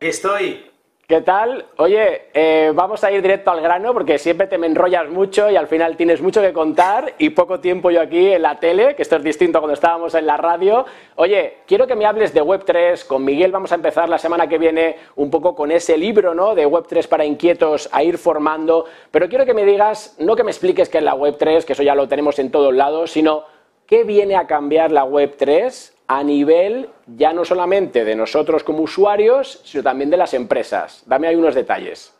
[0.00, 0.73] Estoy.
[1.06, 1.66] ¿Qué tal?
[1.76, 5.56] Oye, eh, vamos a ir directo al grano porque siempre te me enrollas mucho y
[5.56, 9.02] al final tienes mucho que contar y poco tiempo yo aquí en la tele, que
[9.02, 10.86] esto es distinto cuando estábamos en la radio.
[11.16, 13.06] Oye, quiero que me hables de Web3.
[13.06, 16.54] Con Miguel vamos a empezar la semana que viene un poco con ese libro ¿no?
[16.54, 20.52] de Web3 para inquietos a ir formando, pero quiero que me digas, no que me
[20.52, 23.44] expliques qué es la Web3, que eso ya lo tenemos en todos lados, sino
[23.86, 29.60] qué viene a cambiar la Web3 a nivel ya no solamente de nosotros como usuarios,
[29.64, 31.02] sino también de las empresas.
[31.06, 32.14] Dame ahí unos detalles.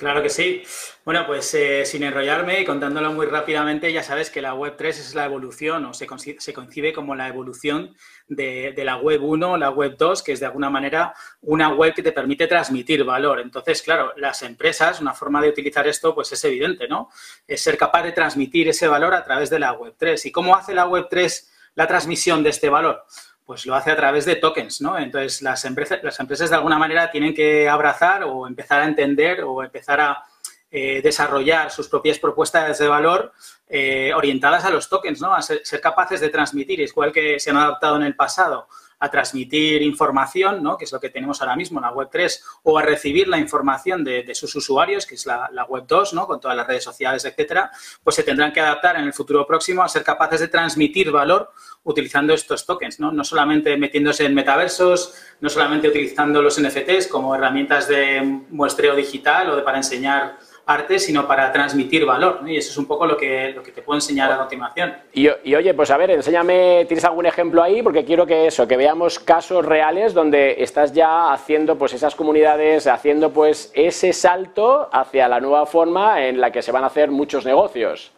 [0.00, 0.62] Claro que sí.
[1.04, 4.98] Bueno, pues eh, sin enrollarme y contándolo muy rápidamente, ya sabes que la Web 3
[4.98, 7.94] es la evolución o se, concibe como la evolución
[8.26, 11.12] de, la Web 1, la Web 2, que es de alguna manera
[11.42, 13.40] una web que te permite transmitir valor.
[13.40, 17.10] Entonces, claro, las empresas, una forma de utilizar esto, pues es evidente, ¿no?
[17.46, 20.24] Es ser capaz de transmitir ese valor a través de la Web 3.
[20.24, 23.04] ¿Y cómo hace la Web 3 la transmisión de este valor?
[23.44, 24.98] Pues lo hace a través de tokens, ¿no?
[24.98, 29.42] Entonces las empresas, las empresas de alguna manera tienen que abrazar o empezar a entender
[29.42, 30.24] o empezar a
[30.70, 33.32] eh, desarrollar sus propias propuestas de valor
[33.68, 35.34] eh, orientadas a los tokens, ¿no?
[35.34, 38.68] A ser, ser, capaces de transmitir, igual que se han adaptado en el pasado
[39.00, 40.76] a transmitir información, ¿no?
[40.76, 43.38] que es lo que tenemos ahora mismo en la Web 3, o a recibir la
[43.38, 46.26] información de, sus usuarios, que es la, Web 2, ¿no?
[46.26, 47.70] con todas las redes sociales, etcétera,
[48.04, 51.50] pues se tendrán que adaptar en el futuro próximo a ser capaces de transmitir valor
[51.82, 53.10] utilizando estos tokens, ¿no?
[53.10, 59.50] no solamente metiéndose en metaversos, no solamente utilizando los NFTs como herramientas de muestreo digital
[59.50, 60.38] o de para enseñar
[60.72, 62.40] arte, sino para transmitir valor.
[62.46, 64.94] Y eso es un poco lo que, lo que te puedo enseñar a continuación.
[65.12, 67.82] Y, oye, pues a ver, enséñame, ¿tienes algún ejemplo ahí?
[67.82, 72.86] Porque quiero que eso, que veamos casos reales donde estás ya haciendo pues esas comunidades,
[72.86, 77.10] haciendo pues ese salto hacia la nueva forma en la que se van a hacer
[77.10, 78.12] muchos negocios.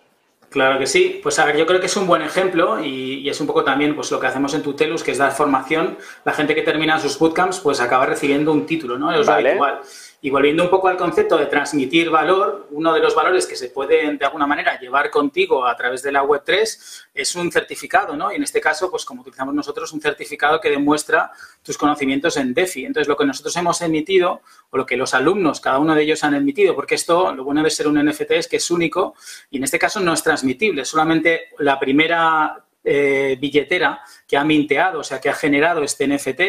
[0.53, 1.21] Claro que sí.
[1.23, 3.95] Pues a ver, yo creo que es un buen ejemplo y, es un poco también
[3.95, 5.97] pues lo que hacemos en Tutelus, que es dar formación.
[6.25, 9.13] La gente que termina sus bootcamps pues acaba recibiendo un título, ¿no?
[9.13, 9.81] Es habitual.
[10.25, 13.71] Y volviendo un poco al concepto de transmitir valor, uno de los valores que se
[13.71, 18.31] pueden de alguna manera llevar contigo a través de la Web3 es un certificado, ¿no?
[18.31, 22.55] Y en este caso, pues como utilizamos nosotros, un certificado que demuestra tus conocimientos en
[22.55, 22.87] DeFi.
[22.87, 26.23] Entonces, lo que nosotros hemos emitido o lo que los alumnos, cada uno de ellos
[26.23, 29.17] han emitido, porque esto, lo bueno de ser un NFT es que es único
[29.51, 35.01] y en este caso no es transmitible, solamente la primera eh, billetera que ha minteado,
[35.01, 36.41] o sea, que ha generado este NFT,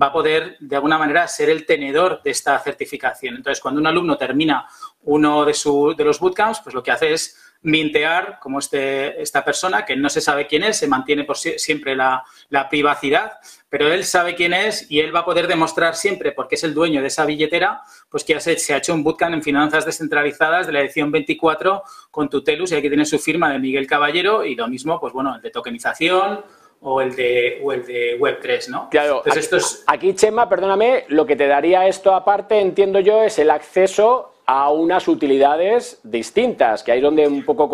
[0.00, 3.36] va a poder de alguna manera ser el tenedor de esta certificación.
[3.36, 4.66] Entonces, cuando un alumno termina
[5.02, 5.54] uno de,
[5.96, 10.08] de los bootcamps, pues lo que hace es mintear, como este, esta persona, que no
[10.08, 12.24] se sabe quién es, se mantiene por siempre la,
[12.68, 13.32] privacidad,
[13.68, 16.74] pero él sabe quién es y él va a poder demostrar siempre, porque es el
[16.74, 20.72] dueño de esa billetera, pues que se, ha hecho un bootcamp en finanzas descentralizadas de
[20.72, 24.68] la edición 24 con Tutelus y aquí tiene su firma de Miguel Caballero y lo
[24.68, 26.44] mismo, pues bueno, el de tokenización,
[26.84, 28.88] o el de, o el de Web3, ¿no?
[28.90, 33.38] Claro, aquí, esto aquí, Chema, perdóname, lo que te daría esto aparte, entiendo yo, es
[33.38, 37.70] el acceso a unas utilidades distintas, que ahí es donde un poco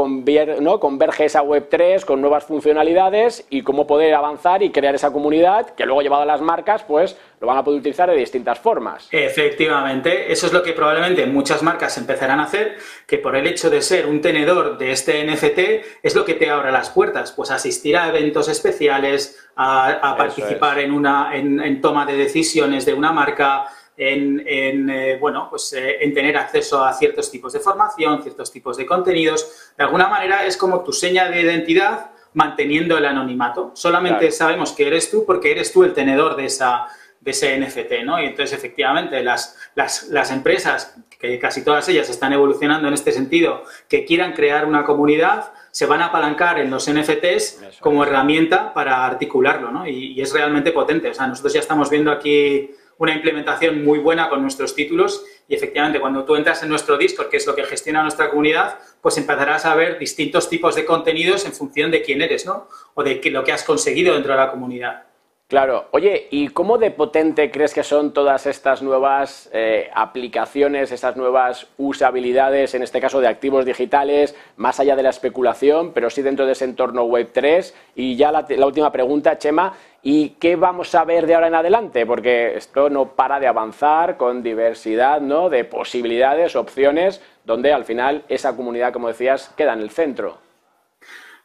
[0.61, 0.79] ¿no?
[0.79, 5.85] converge esa Web3 con nuevas funcionalidades y cómo poder avanzar y crear esa comunidad que
[5.87, 9.09] luego llevado a las marcas, pues lo van a poder utilizar de distintas formas.
[9.11, 12.77] Efectivamente, eso es lo que probablemente muchas marcas empezarán a hacer,
[13.09, 15.59] que por el hecho de ser un tenedor de este NFT
[16.05, 20.93] es lo que te abre las puertas, pues asistir a eventos especiales, a, participar en
[20.93, 23.67] una en toma de decisiones de una marca,
[23.99, 28.77] en, eh, bueno, pues, eh, en tener acceso a ciertos tipos de formación, ciertos tipos
[28.77, 29.73] de contenidos.
[29.77, 33.73] De alguna manera es como tu seña de identidad manteniendo el anonimato.
[33.75, 36.87] Solamente sabemos que eres tú porque eres tú el tenedor de, esa,
[37.21, 38.23] de ese NFT, ¿no?
[38.23, 43.65] Y entonces, efectivamente, las, las, empresas, que casi todas ellas están evolucionando en este sentido,
[43.89, 49.05] que quieran crear una comunidad, se van a apalancar en los NFTs como herramienta para
[49.05, 49.89] articularlo, ¿no?
[49.89, 51.11] Y, y, es realmente potente.
[51.11, 55.55] O sea, nosotros ya estamos viendo aquí una implementación muy buena con nuestros títulos y
[55.55, 59.17] efectivamente cuando tú entras en nuestro Discord, que es lo que gestiona nuestra comunidad, pues
[59.17, 62.69] empezarás a ver distintos tipos de contenidos en función de quién eres, ¿no?
[62.95, 65.08] O de lo que has conseguido dentro de la comunidad.
[65.49, 65.87] Claro.
[65.93, 71.69] Oye, ¿y cómo de potente crees que son todas estas nuevas eh, aplicaciones, estas nuevas
[71.79, 76.45] usabilidades, en este caso de activos digitales, más allá de la especulación, pero sí dentro
[76.45, 77.73] de ese entorno Web3?
[77.95, 81.55] Y ya la, la última pregunta, Chema, ¿y qué vamos a ver de ahora en
[81.55, 82.05] adelante?
[82.05, 85.49] Porque esto no para de avanzar con diversidad ¿no?
[85.49, 90.48] de posibilidades, opciones, donde al final esa comunidad, como decías, queda en el centro.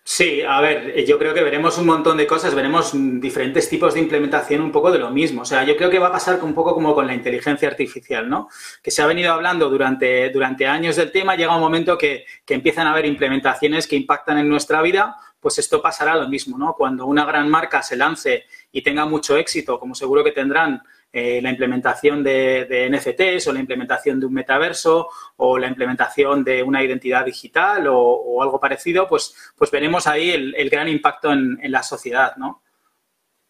[0.06, 4.02] Sí, a ver, yo creo que veremos un montón de cosas, veremos diferentes tipos de
[4.02, 5.44] implementación un poco de lo mismo.
[5.44, 8.30] O sea, yo creo que va a pasar un poco como con la inteligencia artificial,
[8.30, 8.50] ¿no?
[8.82, 12.54] Que se ha venido hablando durante, durante años del tema, llega un momento que, que
[12.54, 16.74] empiezan a haber implementaciones que impactan en nuestra vida, pues esto pasará lo mismo, ¿no?
[16.74, 20.84] Cuando una gran marca se lance y tenga mucho éxito, como seguro que tendrán
[21.15, 26.63] eh, la implementación de, NFTs o la implementación de un metaverso o la implementación de
[26.63, 31.84] una identidad digital o, algo parecido, pues, pues veremos ahí el, gran impacto en, la
[31.84, 32.63] sociedad, ¿no?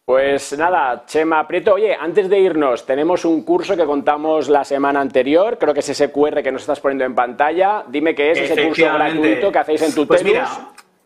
[0.04, 5.00] Pues nada, Chema Prieto, oye, antes de irnos, tenemos un curso que contamos la semana
[5.00, 7.84] anterior, creo que es ese QR que nos estás poniendo en pantalla.
[7.88, 10.22] Dime qué es ese curso gratuito que hacéis en tu pues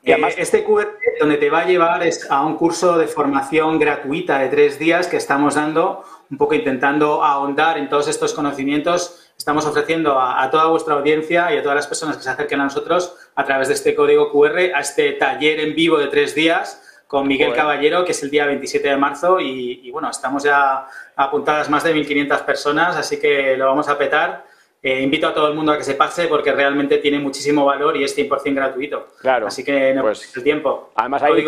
[0.09, 0.88] y además, eh, este QR
[1.21, 5.07] donde te va a llevar es a un curso de formación gratuita de tres días
[5.07, 9.31] que estamos dando, un poco intentando ahondar en todos estos conocimientos.
[9.37, 12.64] Estamos ofreciendo a, toda vuestra audiencia y a todas las personas que se acerquen a
[12.64, 16.83] nosotros a través de este código QR a este taller en vivo de tres días
[17.07, 20.87] con Miguel Caballero, que es el día 27 de marzo y, y bueno, estamos ya
[21.16, 24.44] apuntadas más de 1.500 personas, así que lo vamos a petar
[24.81, 27.97] eh, invito a todo el mundo a que se pase porque realmente tiene muchísimo valor
[27.97, 29.09] y es 100% gratuito.
[29.21, 29.49] Claro.
[29.49, 30.91] Así que no pues, el tiempo.
[30.95, 31.45] Además, ahí,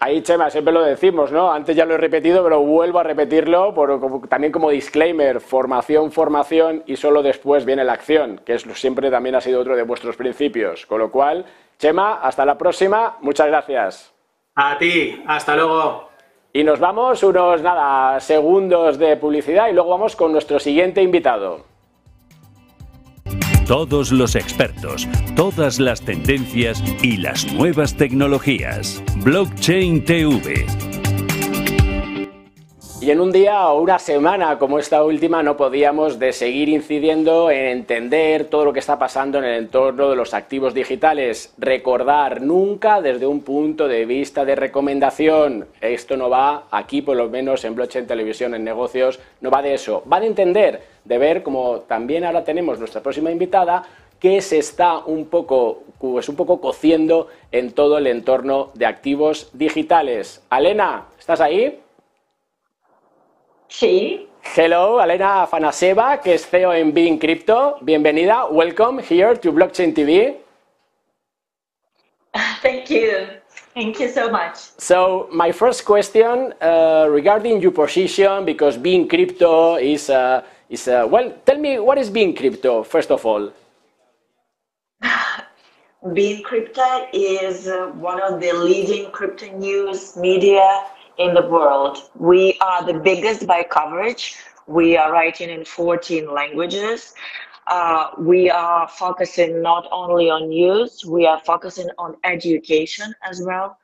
[0.00, 1.52] ahí, Chema, siempre lo decimos, ¿no?
[1.52, 6.82] Antes ya lo he repetido, pero vuelvo a repetirlo por, también como disclaimer: formación, formación
[6.86, 10.16] y solo después viene la acción, que es, siempre también ha sido otro de vuestros
[10.16, 10.86] principios.
[10.86, 11.44] Con lo cual,
[11.78, 13.16] Chema, hasta la próxima.
[13.20, 14.12] Muchas gracias.
[14.56, 16.08] A ti, hasta luego.
[16.52, 21.75] Y nos vamos unos nada segundos de publicidad y luego vamos con nuestro siguiente invitado.
[23.66, 29.02] Todos los expertos, todas las tendencias y las nuevas tecnologías.
[29.24, 30.64] Blockchain TV.
[33.00, 37.50] Y en un día o una semana como esta última no podíamos de seguir incidiendo
[37.50, 41.52] en entender todo lo que está pasando en el entorno de los activos digitales.
[41.58, 45.66] Recordar nunca desde un punto de vista de recomendación.
[45.80, 49.74] Esto no va aquí, por lo menos en Blockchain Televisión, en negocios, no va de
[49.74, 50.04] eso.
[50.10, 53.84] Va de entender de ver, como también ahora tenemos nuestra próxima invitada,
[54.18, 59.50] que se está un poco, pues un poco cociendo en todo el entorno de activos
[59.52, 60.42] digitales.
[60.50, 61.80] Alena, ¿estás ahí?
[63.68, 64.28] Sí.
[64.54, 67.78] Hello, Elena Afanaseva, que es CEO en Being Crypto.
[67.80, 68.46] Bienvenida.
[68.46, 70.36] Welcome here to Blockchain TV.
[72.62, 73.40] Thank you.
[73.74, 74.56] Thank you so much.
[74.78, 81.06] So, my first question uh, regarding your position, because Being Crypto is, uh, is uh,
[81.08, 83.52] well, tell me what is Being Crypto, first of all?
[86.12, 90.84] Being Crypto is uh, one of the leading crypto news media
[91.18, 92.10] in the world.
[92.14, 94.36] We are the biggest by coverage.
[94.66, 97.14] We are writing in 14 languages.
[97.66, 103.76] Uh, we are focusing not only on news, we are focusing on education as well.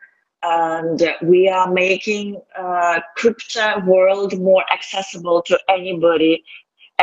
[0.45, 6.45] And we are making uh, crypto world more accessible to anybody,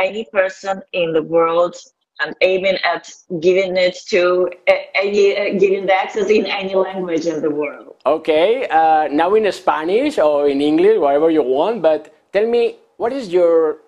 [0.00, 1.76] any person in the world
[2.20, 4.50] and aiming at giving it to
[4.94, 7.96] any, uh, giving the access in any language in the world.
[8.04, 13.12] Okay, uh, now in Spanish or in English, whatever you want, but tell me, what
[13.12, 13.78] is your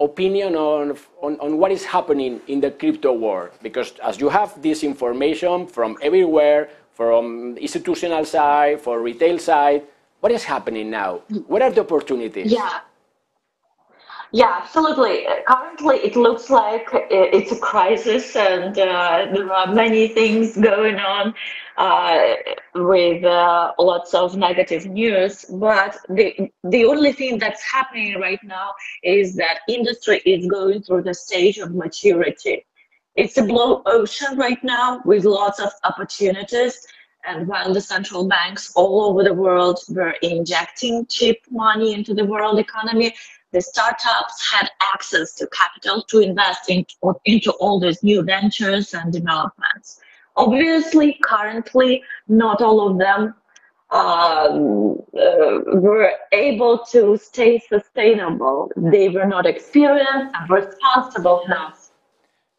[0.00, 3.50] opinion on, on, on what is happening in the crypto world?
[3.62, 9.82] Because as you have this information from everywhere, from institutional side, for retail side,
[10.20, 11.22] what is happening now?
[11.48, 12.52] What are the opportunities?
[12.52, 12.80] Yeah.
[14.34, 15.26] Yeah, absolutely.
[15.46, 21.34] Currently, it looks like it's a crisis, and uh, there are many things going on
[21.76, 22.34] uh,
[22.74, 25.44] with uh, lots of negative news.
[25.50, 28.72] But the the only thing that's happening right now
[29.02, 32.64] is that industry is going through the stage of maturity.
[33.16, 36.86] It's a blue ocean right now with lots of opportunities.
[37.24, 42.24] And while the central banks all over the world were injecting cheap money into the
[42.24, 43.14] world economy,
[43.52, 46.86] the startups had access to capital to invest in,
[47.24, 50.00] into all these new ventures and developments.
[50.36, 53.34] Obviously, currently, not all of them
[53.90, 58.70] um, uh, were able to stay sustainable.
[58.76, 61.90] They were not experienced and responsible enough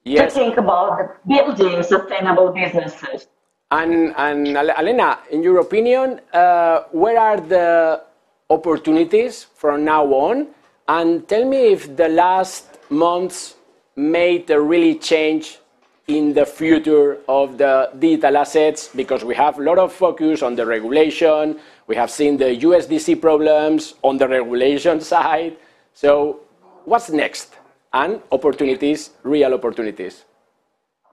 [0.04, 0.34] yes.
[0.34, 3.28] to think about building sustainable businesses.
[3.72, 8.04] And, and Elena, in your opinion, uh, where are the
[8.52, 10.50] opportunities from now on?
[10.88, 13.56] And tell me if the last months
[13.96, 15.60] made a really change
[16.08, 20.56] in the future of the digital assets because we have a lot of focus on
[20.56, 21.58] the regulation.
[21.88, 25.56] We have seen the USDC problems on the regulation side.
[25.94, 26.42] So,
[26.86, 27.56] what's next?
[27.94, 30.26] And opportunities, real opportunities.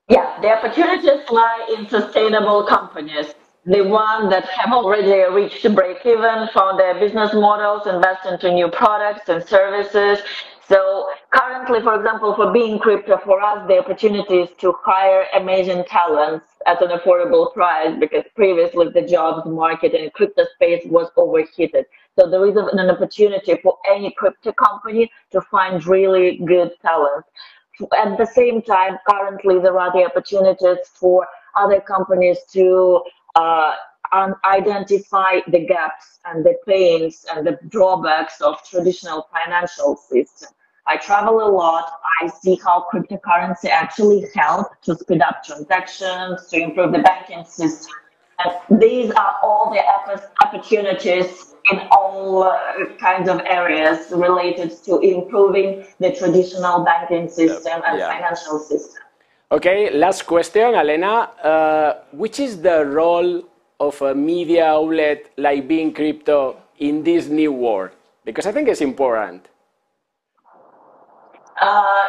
[0.08, 3.34] Yeah, the opportunities lie in sustainable companies
[3.66, 8.68] the ones that have already reached break even, found their business models, invest into new
[8.68, 10.20] products and services.
[10.66, 15.84] So currently, for example, for being crypto, for us, the opportunity is to hire amazing
[15.84, 21.86] talents at an affordable price because previously the jobs market in crypto space was overheated.
[22.18, 27.24] So there is an opportunity for any crypto company to find really good talent.
[27.98, 33.02] At the same time, currently there are the opportunities for other companies to
[33.35, 33.74] uh,
[34.12, 40.49] and identify the gaps and the pains and the drawbacks of traditional financial system.
[40.87, 41.93] I travel a lot.
[42.20, 47.93] I see how cryptocurrency actually help to speed up transactions, to improve the banking system.
[48.45, 49.81] And these are all the
[50.45, 57.99] opportunities in all uh, kinds of areas related to improving the traditional banking system and
[57.99, 58.11] yeah.
[58.11, 59.03] financial system.
[59.51, 61.26] Okay, last question, Elena.
[61.42, 63.42] Uh, which is the role
[63.80, 67.90] of a media outlet like being crypto in this new world?
[68.24, 69.48] Because I think it's important.
[71.61, 72.05] Uh,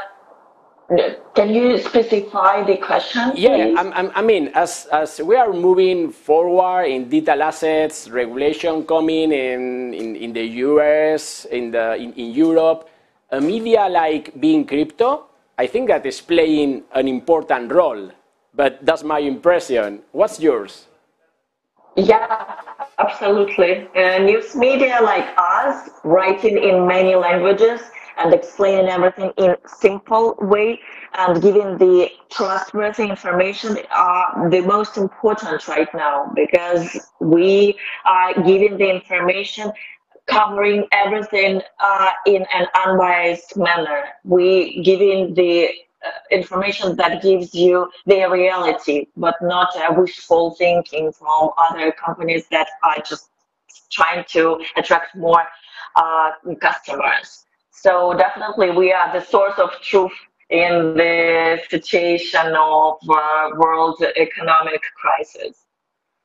[1.33, 3.31] can you specify the question?
[3.33, 9.31] Yeah, I, I mean, as, as we are moving forward in digital assets, regulation coming
[9.31, 12.87] in, in, in the US, in, the, in, in Europe,
[13.31, 18.11] a media like being crypto I think that is playing an important role,
[18.53, 20.01] but that's my impression.
[20.11, 20.87] What's yours?
[21.95, 22.55] Yeah,
[22.99, 23.87] absolutely.
[23.95, 27.81] Uh, news media like us, writing in many languages
[28.17, 30.79] and explaining everything in simple way
[31.13, 38.77] and giving the trustworthy information are the most important right now because we are giving
[38.77, 39.71] the information
[40.27, 44.03] covering everything uh, in an unbiased manner.
[44.23, 45.69] We giving the
[46.05, 52.47] uh, information that gives you the reality, but not uh, wishful thinking from other companies
[52.51, 53.29] that are just
[53.91, 55.43] trying to attract more
[55.95, 57.45] uh, customers.
[57.71, 60.11] So definitely, we are the source of truth
[60.49, 65.65] in the situation of uh, world economic crisis.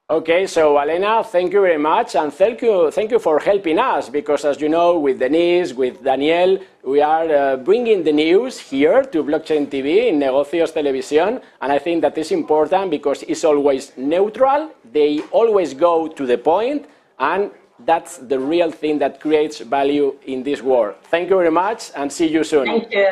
[0.09, 4.09] Okay, so Alena, thank you very much, and thank you, thank you for helping us
[4.09, 9.03] because, as you know, with Denise, with Daniel, we are uh, bringing the news here
[9.03, 13.91] to Blockchain TV in Negocios Televisión, and I think that is important because it's always
[13.97, 14.71] neutral.
[14.93, 16.87] They always go to the point,
[17.19, 17.51] and
[17.85, 20.95] that's the real thing that creates value in this world.
[21.11, 22.67] Thank you very much, and see you soon.
[22.67, 23.09] Thank you.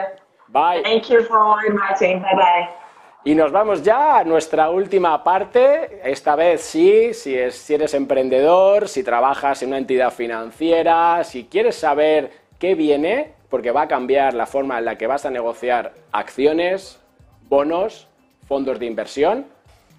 [0.50, 0.80] Bye.
[0.84, 2.22] Thank you for inviting.
[2.22, 2.83] Bye bye.
[3.26, 6.00] Y nos vamos ya a nuestra última parte.
[6.04, 11.44] Esta vez sí, si, es, si eres emprendedor, si trabajas en una entidad financiera, si
[11.44, 15.30] quieres saber qué viene, porque va a cambiar la forma en la que vas a
[15.30, 17.00] negociar acciones,
[17.48, 18.08] bonos,
[18.46, 19.46] fondos de inversión,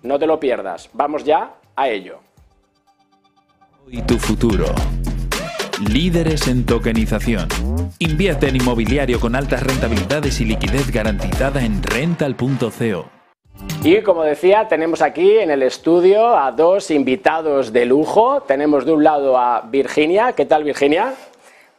[0.03, 0.87] no te lo pierdas.
[0.93, 2.19] Vamos ya a ello.
[3.87, 4.67] Y tu futuro.
[5.79, 7.47] Líderes en tokenización.
[7.97, 13.14] Invierte en inmobiliario con altas rentabilidades y liquidez garantizada en rental.co.
[13.85, 18.41] Y como decía, tenemos aquí en el estudio a dos invitados de lujo.
[18.41, 20.33] Tenemos de un lado a Virginia.
[20.33, 21.13] ¿Qué tal, Virginia?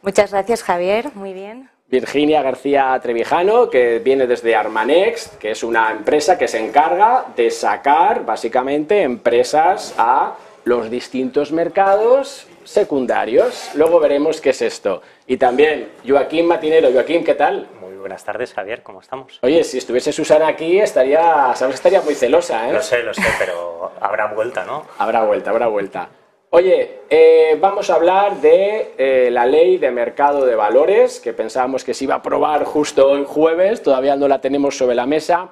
[0.01, 1.09] Muchas gracias, Javier.
[1.15, 1.69] Muy bien.
[1.89, 7.51] Virginia García Trevijano, que viene desde Armanext, que es una empresa que se encarga de
[7.51, 13.71] sacar básicamente empresas a los distintos mercados secundarios.
[13.75, 15.01] Luego veremos qué es esto.
[15.27, 16.89] Y también Joaquín Matinero.
[16.89, 17.67] Joaquín, ¿qué tal?
[18.07, 18.83] Buenas tardes, Javier.
[18.83, 19.37] ¿Cómo estamos?
[19.41, 22.71] Oye, si estuviese Susana aquí, estaría, sabes, estaría muy celosa, ¿eh?
[22.71, 24.85] Lo sé, lo sé, pero habrá vuelta, ¿no?
[24.97, 26.07] Habrá vuelta, habrá vuelta.
[26.51, 31.83] Oye, eh, vamos a hablar de eh, la ley de mercado de valores, que pensábamos
[31.83, 35.49] que se iba a aprobar justo hoy jueves, todavía no la tenemos sobre la mesa,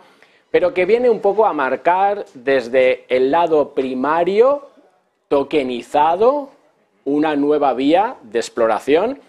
[0.49, 4.69] pero que viene un poco a marcar desde el lado primario,
[5.27, 6.51] tokenizado,
[7.03, 9.19] una nueva vía de exploración.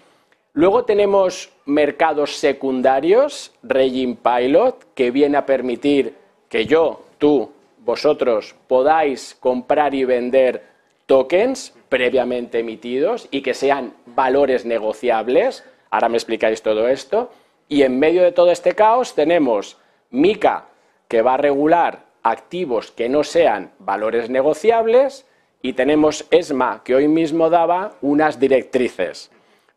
[0.56, 6.14] Luego tenemos mercados secundarios, Regime Pilot, que viene a permitir
[6.48, 7.52] que yo, tú,
[7.84, 10.62] vosotros podáis comprar y vender
[11.04, 15.62] tokens previamente emitidos y que sean valores negociables.
[15.90, 17.30] Ahora me explicáis todo esto.
[17.68, 19.76] Y en medio de todo este caos tenemos
[20.10, 20.68] MICA,
[21.06, 25.26] que va a regular activos que no sean valores negociables,
[25.60, 29.30] y tenemos ESMA, que hoy mismo daba unas directrices.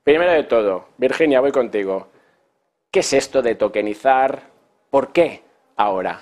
[0.03, 2.07] Primero de todo, Virginia, voy contigo.
[2.91, 4.43] ¿Qué es esto de tokenizar?
[4.89, 5.43] ¿Por qué
[5.75, 6.21] ahora?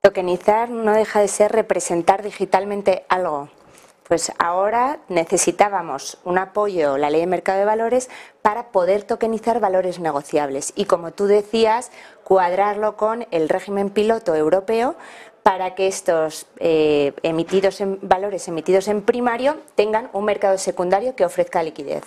[0.00, 3.48] Tokenizar no deja de ser representar digitalmente algo.
[4.06, 8.10] Pues ahora necesitábamos un apoyo, la ley de mercado de valores,
[8.42, 10.74] para poder tokenizar valores negociables.
[10.76, 11.90] Y como tú decías,
[12.22, 14.94] cuadrarlo con el régimen piloto europeo
[15.42, 21.24] para que estos eh, emitidos en, valores emitidos en primario tengan un mercado secundario que
[21.24, 22.04] ofrezca liquidez.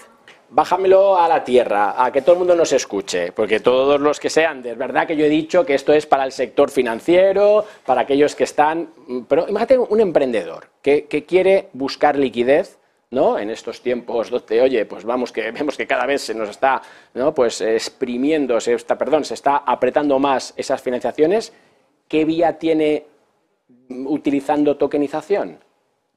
[0.49, 4.29] Bájamelo a la tierra, a que todo el mundo nos escuche, porque todos los que
[4.29, 8.01] sean, es verdad que yo he dicho que esto es para el sector financiero, para
[8.01, 8.89] aquellos que están,
[9.27, 12.79] pero imagínate un emprendedor que, quiere buscar liquidez,
[13.11, 13.37] ¿no?
[13.37, 16.81] En estos tiempos donde, oye, pues vamos que vemos que cada vez se nos está,
[17.13, 17.33] ¿no?
[17.33, 21.51] Pues exprimiendo, se está, perdón, se está apretando más esas financiaciones.
[22.07, 23.05] ¿Qué vía tiene
[23.89, 25.59] utilizando tokenización?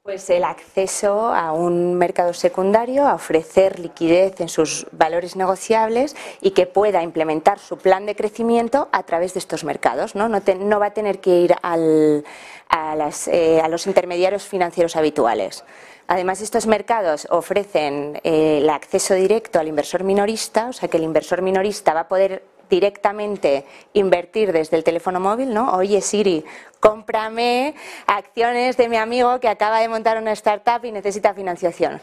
[0.02, 6.52] Pues el acceso a un mercado secundario, a ofrecer liquidez en sus valores negociables y
[6.52, 10.14] que pueda implementar su plan de crecimiento a través de estos mercados.
[10.14, 12.24] No, no, va a tener que ir al,
[12.70, 15.64] a, eh, a, los intermediarios financieros habituales.
[16.08, 21.04] Además, estos mercados ofrecen eh, el acceso directo al inversor minorista, o sea que el
[21.04, 25.74] inversor minorista va a poder directamente invertir desde el teléfono móvil, ¿no?
[25.74, 26.44] Oye Siri,
[26.78, 27.74] cómprame
[28.06, 32.00] acciones de mi amigo que acaba de montar una startup y necesita financiación.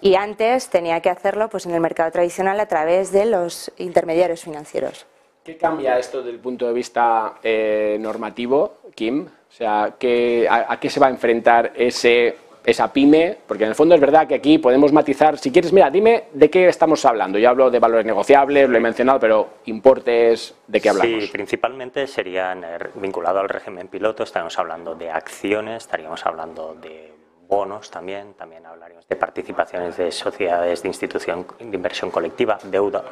[0.00, 4.42] Y antes tenía que hacerlo pues, en el mercado tradicional a través de los intermediarios
[4.42, 5.06] financieros.
[5.42, 9.26] ¿Qué cambia esto desde el punto de vista eh, normativo, Kim?
[9.26, 13.94] O sea, a, qué se va a enfrentar ese esa pyme, porque en el fondo
[13.94, 17.38] es verdad que aquí podemos matizar, si quieres, mira, dime de qué estamos hablando.
[17.38, 21.24] Yo hablo de valores negociables, lo he mencionado, pero importes, ¿de qué hablamos?
[21.24, 27.12] Sí, principalmente serían eh, vinculados al régimen piloto, estaríamos hablando de acciones, estaríamos hablando de
[27.46, 33.04] bonos también, también hablaríamos de participaciones de sociedades de institución de inversión colectiva, deuda.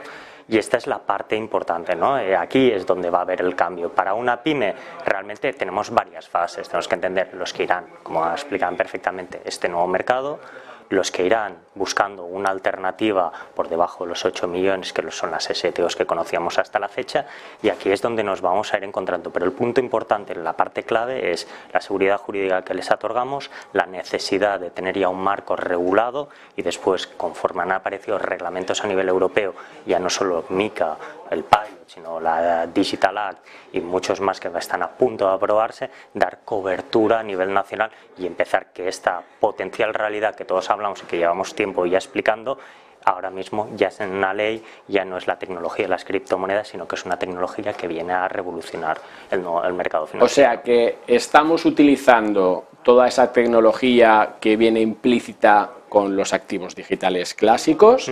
[0.48, 2.18] Y esta es la parte importante, ¿no?
[2.18, 3.90] Eh, aquí es donde va a haber el cambio.
[3.92, 4.74] Para una pyme
[5.04, 9.86] realmente tenemos varias fases, tenemos que entender los que irán, como explican perfectamente, este nuevo
[9.86, 10.40] mercado,
[10.88, 15.44] los que irán buscando una alternativa por debajo de los 8 millones, que son las
[15.44, 17.26] STOs que conocíamos hasta la fecha,
[17.62, 19.30] y aquí es donde nos vamos a ir encontrando.
[19.30, 23.86] Pero el punto importante, la parte clave, es la seguridad jurídica que les otorgamos, la
[23.86, 29.08] necesidad de tener ya un marco regulado y después, conforme han aparecido reglamentos a nivel
[29.08, 29.54] europeo,
[29.86, 30.96] ya no solo MICA,
[31.32, 35.90] el Pilot, sino la Digital Act y muchos más que están a punto de aprobarse,
[36.14, 41.06] dar cobertura a nivel nacional y empezar que esta potencial realidad que todos hablamos y
[41.06, 42.58] que llevamos tiempo ya explicando,
[43.04, 46.68] ahora mismo ya es en una ley, ya no es la tecnología de las criptomonedas,
[46.68, 48.98] sino que es una tecnología que viene a revolucionar
[49.30, 50.24] el, el mercado financiero.
[50.24, 57.34] O sea que estamos utilizando toda esa tecnología que viene implícita con los activos digitales
[57.34, 58.10] clásicos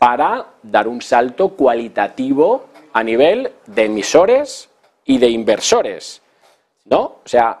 [0.00, 4.70] para dar un salto cualitativo a nivel de emisores
[5.04, 6.22] y de inversores.
[6.86, 7.02] ¿No?
[7.22, 7.58] O sea,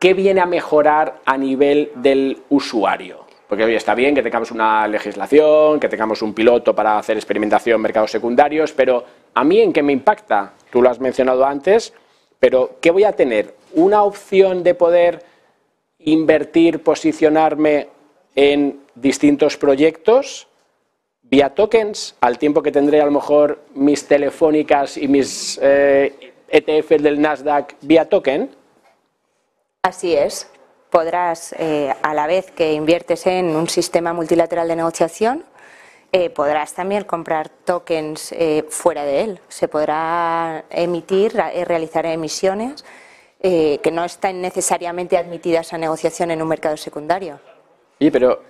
[0.00, 3.24] ¿qué viene a mejorar a nivel del usuario?
[3.48, 7.76] Porque hoy está bien que tengamos una legislación, que tengamos un piloto para hacer experimentación
[7.76, 10.54] en mercados secundarios, pero ¿a mí en qué me impacta?
[10.72, 11.94] Tú lo has mencionado antes,
[12.40, 13.54] pero ¿qué voy a tener?
[13.74, 15.24] ¿Una opción de poder
[16.00, 17.90] invertir, posicionarme
[18.34, 20.48] en distintos proyectos
[21.30, 26.90] vía tokens, al tiempo que tendré a lo mejor mis telefónicas y mis eh, ETF
[27.00, 28.54] del Nasdaq vía token?
[29.82, 30.50] Así es.
[30.90, 35.44] Podrás, eh, a la vez que inviertes en un sistema multilateral de negociación,
[36.12, 38.32] eh, podrás también comprar tokens
[38.68, 39.40] fuera de él.
[39.48, 42.84] Se podrá emitir, realizar emisiones
[43.42, 47.40] que no están necesariamente admitidas a negociación en un mercado secundario.
[47.98, 48.40] Sí, pero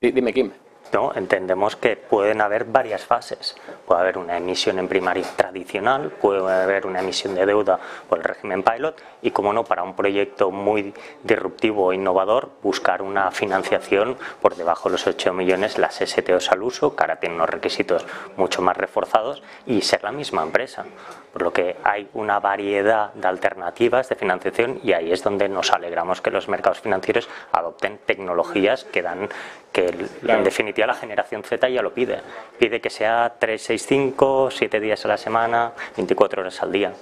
[0.00, 0.52] dime, Kim.
[0.92, 1.12] ¿No?
[1.14, 3.56] entendemos que pueden haber varias fases.
[3.86, 7.78] Puede haber una emisión en primaria tradicional, puede haber una emisión de deuda
[8.08, 13.02] por el régimen pilot y, como no, para un proyecto muy disruptivo e innovador, buscar
[13.02, 17.36] una financiación por debajo de los 8 millones, las STOs al uso, que ahora tienen
[17.36, 20.84] unos requisitos mucho más reforzados, y ser la misma empresa.
[21.32, 25.72] Por lo que hay una variedad de alternativas de financiación y ahí es donde nos
[25.72, 29.28] alegramos que los mercados financieros adopten tecnologías que dan
[29.72, 29.86] que
[30.28, 32.20] en definitiva la generación Z ya lo pide.
[32.58, 36.92] Pide que sea 365, 7 días a la semana, 24 horas al día.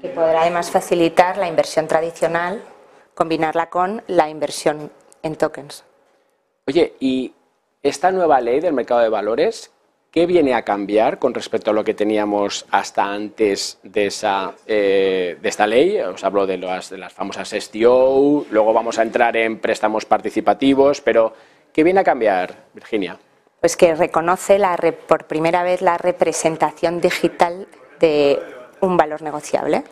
[0.00, 2.62] Que podrá además facilitar la inversión tradicional,
[3.14, 4.92] combinarla con la inversión
[5.22, 5.84] en tokens.
[6.68, 7.34] Oye, ¿y
[7.82, 9.70] esta nueva ley del mercado de valores,
[10.16, 15.36] qué viene a cambiar con respecto a lo que teníamos hasta antes de, esa, eh,
[15.38, 16.00] de esta ley?
[16.00, 21.02] Os hablo de las, de las famosas STO, luego vamos a entrar en préstamos participativos,
[21.02, 21.34] pero
[21.76, 23.18] ¿Qué viene a cambiar, Virginia?
[23.60, 27.68] Pues que reconoce la, por primera vez la representación digital
[28.00, 28.40] de
[28.80, 29.84] un valor negociable.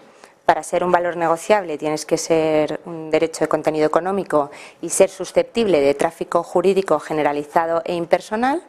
[0.47, 4.51] Para ser un valor negociable tienes que ser un derecho de contenido económico
[4.81, 8.63] y ser susceptible de tráfico jurídico generalizado e impersonal.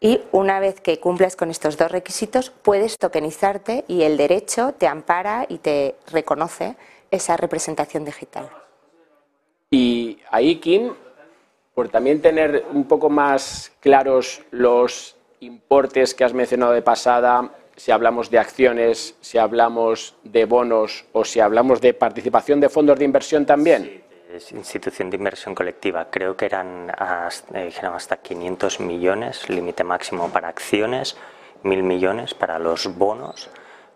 [0.00, 4.86] Y una vez que cumples con estos dos requisitos, puedes tokenizarte y el derecho te
[4.86, 6.76] ampara y te reconoce
[7.10, 8.50] esa representación digital.
[9.70, 10.92] Y ahí, Kim,
[11.74, 17.90] por también tener un poco más claros los importes que has mencionado de pasada, si
[17.90, 23.04] hablamos de acciones, si hablamos de bonos o si hablamos de participación de fondos de
[23.04, 24.03] inversión también.
[24.52, 26.08] Institución de inversión colectiva.
[26.10, 31.16] Creo que eran hasta, eh, hasta 500 millones, límite máximo para acciones,
[31.62, 33.50] mil millones para los bonos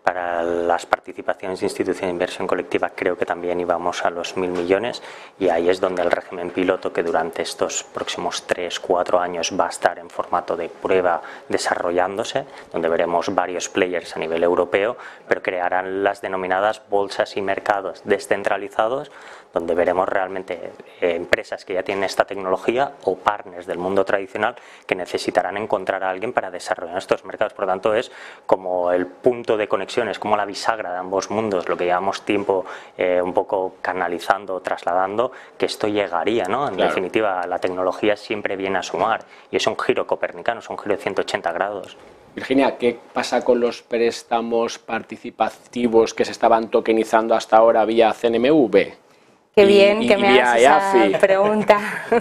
[0.09, 4.49] para las participaciones de institución de inversión colectiva creo que también íbamos a los mil
[4.49, 5.03] millones
[5.37, 9.67] y ahí es donde el régimen piloto que durante estos próximos tres, cuatro años va
[9.67, 15.43] a estar en formato de prueba desarrollándose, donde veremos varios players a nivel europeo, pero
[15.43, 19.11] crearán las denominadas bolsas y mercados descentralizados
[19.53, 20.71] donde veremos realmente
[21.01, 26.03] eh, empresas que ya tienen esta tecnología o partners del mundo tradicional que necesitarán encontrar
[26.03, 27.53] a alguien para desarrollar estos mercados.
[27.53, 28.11] Por lo tanto, es
[28.45, 32.23] como el punto de conexión, es como la bisagra de ambos mundos, lo que llevamos
[32.23, 32.65] tiempo
[32.97, 36.67] eh, un poco canalizando, trasladando, que esto llegaría, ¿no?
[36.67, 39.21] En definitiva, la tecnología siempre viene a sumar
[39.51, 41.97] y es un giro copernicano, es un giro de 180 grados.
[42.35, 49.08] Virginia, ¿qué pasa con los préstamos participativos que se estaban tokenizando hasta ahora vía CNMV?
[49.55, 51.79] Qué bien que me hagas esa pregunta.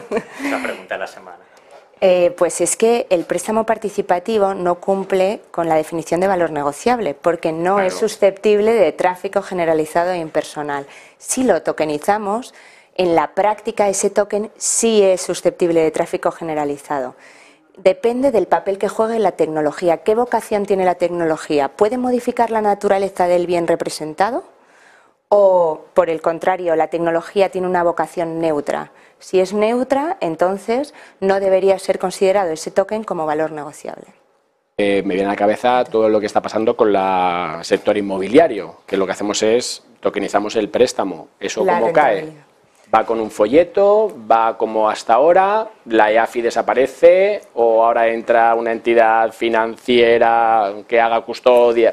[0.51, 1.39] La pregunta de la semana.
[2.01, 7.15] Eh, pues es que el préstamo participativo no cumple con la definición de valor negociable,
[7.15, 10.87] porque no es susceptible de tráfico generalizado e impersonal.
[11.19, 12.55] Si lo tokenizamos,
[12.95, 17.17] en la práctica ese token sí es susceptible de tráfico generalizado.
[17.77, 19.99] Depende del papel que juegue la tecnología.
[19.99, 21.69] ¿Qué vocación tiene la tecnología?
[21.69, 24.45] ¿Puede modificar la naturaleza del bien representado?
[25.29, 28.93] O, por el contrario, la tecnología tiene una vocación neutra.
[29.19, 34.07] Si es neutra, entonces no debería ser considerado ese token como valor negociable.
[34.79, 38.77] Eh, me viene a la cabeza todo lo que está pasando con el sector inmobiliario,
[38.87, 41.29] que lo que hacemos es tokenizamos el préstamo.
[41.41, 42.33] ¿Eso cómo cae?
[42.95, 48.73] Va con un folleto, va como hasta ahora, la EAFI desaparece o ahora entra una
[48.73, 51.93] entidad financiera que haga custodia.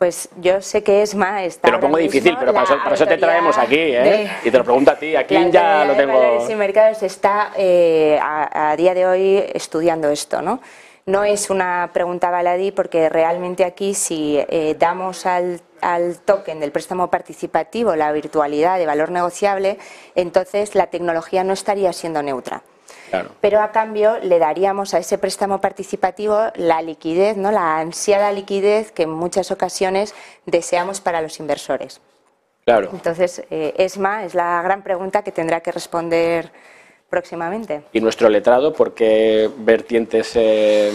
[0.00, 1.68] Pues yo sé que ESMA está.
[1.68, 4.30] Te lo pongo difícil, pero para eso, te traemos aquí, ¿eh?
[4.42, 5.14] y te lo pregunto a ti.
[5.14, 6.48] Aquí ya lo tengo.
[6.48, 10.62] y mercados está eh, a, día de hoy estudiando esto, ¿no?
[11.04, 16.72] No es una pregunta baladí porque realmente aquí si eh, damos al, al token del
[16.72, 19.76] préstamo participativo la virtualidad de valor negociable,
[20.14, 22.62] entonces la tecnología no estaría siendo neutra.
[23.40, 27.50] Pero a cambio le daríamos a ese préstamo participativo la liquidez, ¿no?
[27.50, 30.14] la ansiada liquidez que en muchas ocasiones
[30.46, 32.00] deseamos para los inversores.
[32.64, 32.90] Claro.
[32.92, 36.52] Entonces, eh, ESMA es la gran pregunta que tendrá que responder
[37.08, 37.82] próximamente.
[37.92, 40.92] ¿Y nuestro letrado por qué vertiente se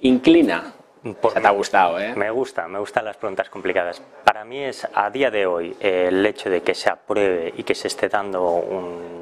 [0.00, 0.74] inclina?
[1.02, 2.14] Te ha gustado, ¿eh?
[2.14, 4.00] Me gusta, me gustan las preguntas complicadas.
[4.24, 7.74] Para mí es, a día de hoy, el hecho de que se apruebe y que
[7.74, 9.12] se esté dando un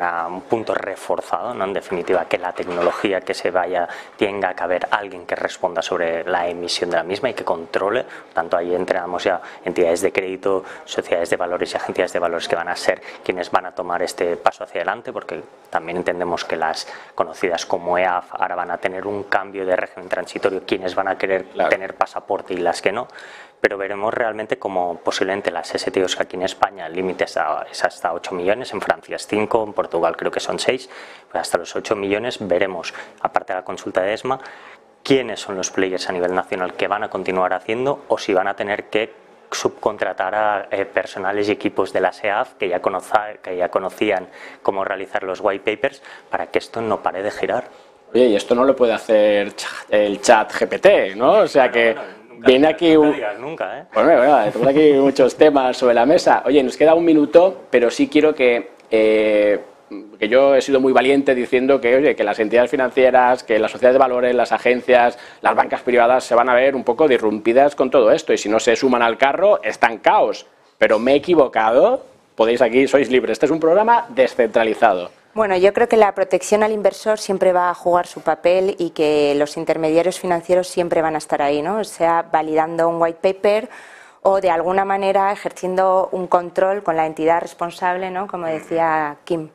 [0.48, 1.64] punto reforzado, ¿no?
[1.64, 6.24] en definitiva, que la tecnología que se vaya tenga que haber alguien que responda sobre
[6.24, 8.04] la emisión de la misma y que controle.
[8.32, 12.56] Tanto ahí entramos ya entidades de crédito, sociedades de valores y agencias de valores que
[12.56, 16.56] van a ser quienes van a tomar este paso hacia adelante, porque también entendemos que
[16.56, 21.08] las conocidas como EAF ahora van a tener un cambio de régimen transitorio, quienes van
[21.08, 23.08] a querer tener pasaporte y las que no,
[23.60, 27.36] pero veremos realmente como posiblemente las STOs aquí en España el límite es
[27.84, 30.90] hasta 8 millones, en Francia es 5, en Portugal creo que son 6,
[31.30, 34.40] pues hasta los 8 millones veremos, aparte de la consulta de ESMA,
[35.02, 38.48] quiénes son los players a nivel nacional que van a continuar haciendo o si van
[38.48, 39.12] a tener que
[39.50, 42.80] subcontratar a eh, personales y equipos de la SEAF que ya,
[43.42, 44.28] que ya conocían
[44.62, 47.64] cómo realizar los white papers para que esto no pare de girar.
[48.12, 49.52] Oye, y esto no lo puede hacer
[49.88, 51.38] el chat GPT, ¿no?
[51.40, 51.94] O sea que
[52.38, 53.14] viene aquí un...
[53.38, 53.84] nunca, ¿eh?
[53.94, 56.42] Bueno, bueno, tenemos aquí muchos temas sobre la mesa.
[56.44, 58.70] Oye, nos queda un minuto, pero sí quiero que...
[58.90, 59.60] Eh,
[60.20, 63.72] que yo he sido muy valiente diciendo que, oye, que las entidades financieras, que las
[63.72, 67.74] sociedades de valores, las agencias, las bancas privadas se van a ver un poco disrumpidas
[67.74, 70.46] con todo esto y si no se suman al carro, están caos.
[70.78, 72.04] Pero me he equivocado,
[72.36, 73.32] podéis aquí, sois libres.
[73.32, 75.10] Este es un programa descentralizado.
[75.32, 78.90] Bueno, yo creo que la protección al inversor siempre va a jugar su papel y
[78.90, 81.78] que los intermediarios financieros siempre van a estar ahí, ¿no?
[81.78, 83.68] O sea, validando un white paper
[84.22, 88.26] o de alguna manera ejerciendo un control con la entidad responsable, ¿no?
[88.26, 89.50] Como decía Kim.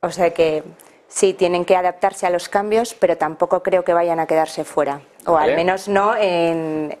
[0.00, 0.62] O sea que
[1.08, 5.00] sí, tienen que adaptarse a los cambios, pero tampoco creo que vayan a quedarse fuera.
[5.26, 6.96] O al menos no en,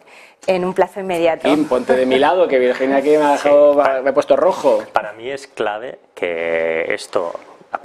[0.48, 1.48] un plazo inmediato.
[1.48, 4.82] Kim, ponte de mi lado, que Virginia aquí me ha, dejado, me ha puesto rojo.
[4.92, 7.32] Para mí es clave que esto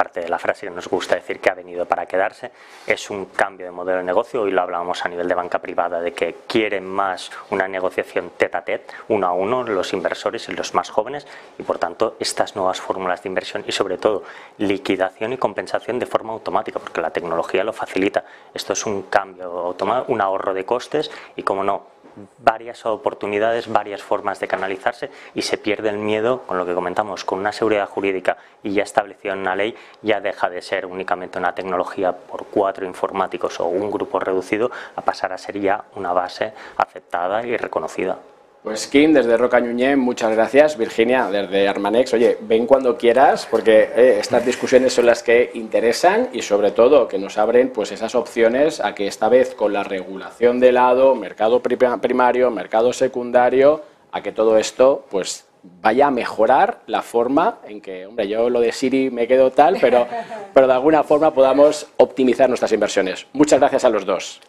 [0.02, 2.52] aparte de la frase que nos gusta decir que ha venido para quedarse,
[2.88, 4.42] es un cambio de modelo de negocio.
[4.42, 8.58] Hoy lo hablábamos a nivel de banca privada de que quieren más una negociación tete
[8.58, 11.28] a tete, uno a uno, los inversores y los más jóvenes,
[11.60, 14.24] y por tanto estas nuevas fórmulas de inversión y sobre todo
[14.58, 18.26] liquidación y compensación de forma automática, porque la tecnología lo facilita.
[18.56, 19.76] Esto es un cambio
[20.08, 21.91] un ahorro de costes y, como no,
[22.40, 27.24] varias oportunidades, varias formas de canalizarse y se pierde el miedo con lo que comentamos,
[27.24, 31.40] con una seguridad jurídica y ya establecida en una ley, ya deja de ser únicamente
[31.40, 36.14] una tecnología por cuatro informáticos o un grupo reducido a pasar a ser ya una
[36.14, 38.18] base aceptada y reconocida.
[38.64, 39.60] Pues Kim, desde Roca
[39.98, 40.78] muchas gracias.
[40.78, 46.30] Virginia, desde Armanex, oye, ven cuando quieras, porque eh, estas discusiones son las que interesan
[46.32, 49.84] y sobre todo que nos abren pues esas opciones a que esta vez con la
[49.84, 53.82] regulación de lado, mercado primario, mercado secundario,
[54.12, 58.60] a que todo esto pues vaya a mejorar la forma en que, hombre, yo lo
[58.60, 60.08] de Siri me quedo tal, pero,
[60.54, 63.26] pero de alguna forma podamos optimizar nuestras inversiones.
[63.34, 64.40] Muchas gracias a los dos.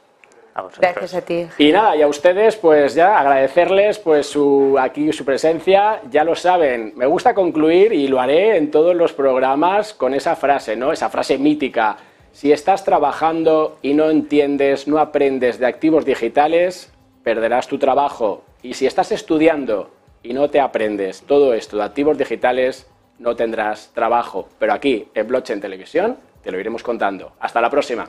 [0.80, 1.46] Gracias a ti.
[1.58, 6.00] Y nada, y a ustedes, pues ya agradecerles pues su, aquí su presencia.
[6.10, 10.36] Ya lo saben, me gusta concluir y lo haré en todos los programas con esa
[10.36, 10.92] frase, ¿no?
[10.92, 11.96] Esa frase mítica.
[12.32, 16.92] Si estás trabajando y no entiendes, no aprendes de activos digitales,
[17.22, 18.44] perderás tu trabajo.
[18.62, 19.90] Y si estás estudiando
[20.22, 22.86] y no te aprendes todo esto de activos digitales,
[23.18, 24.48] no tendrás trabajo.
[24.58, 27.32] Pero aquí, en Blockchain Televisión, te lo iremos contando.
[27.40, 28.08] Hasta la próxima.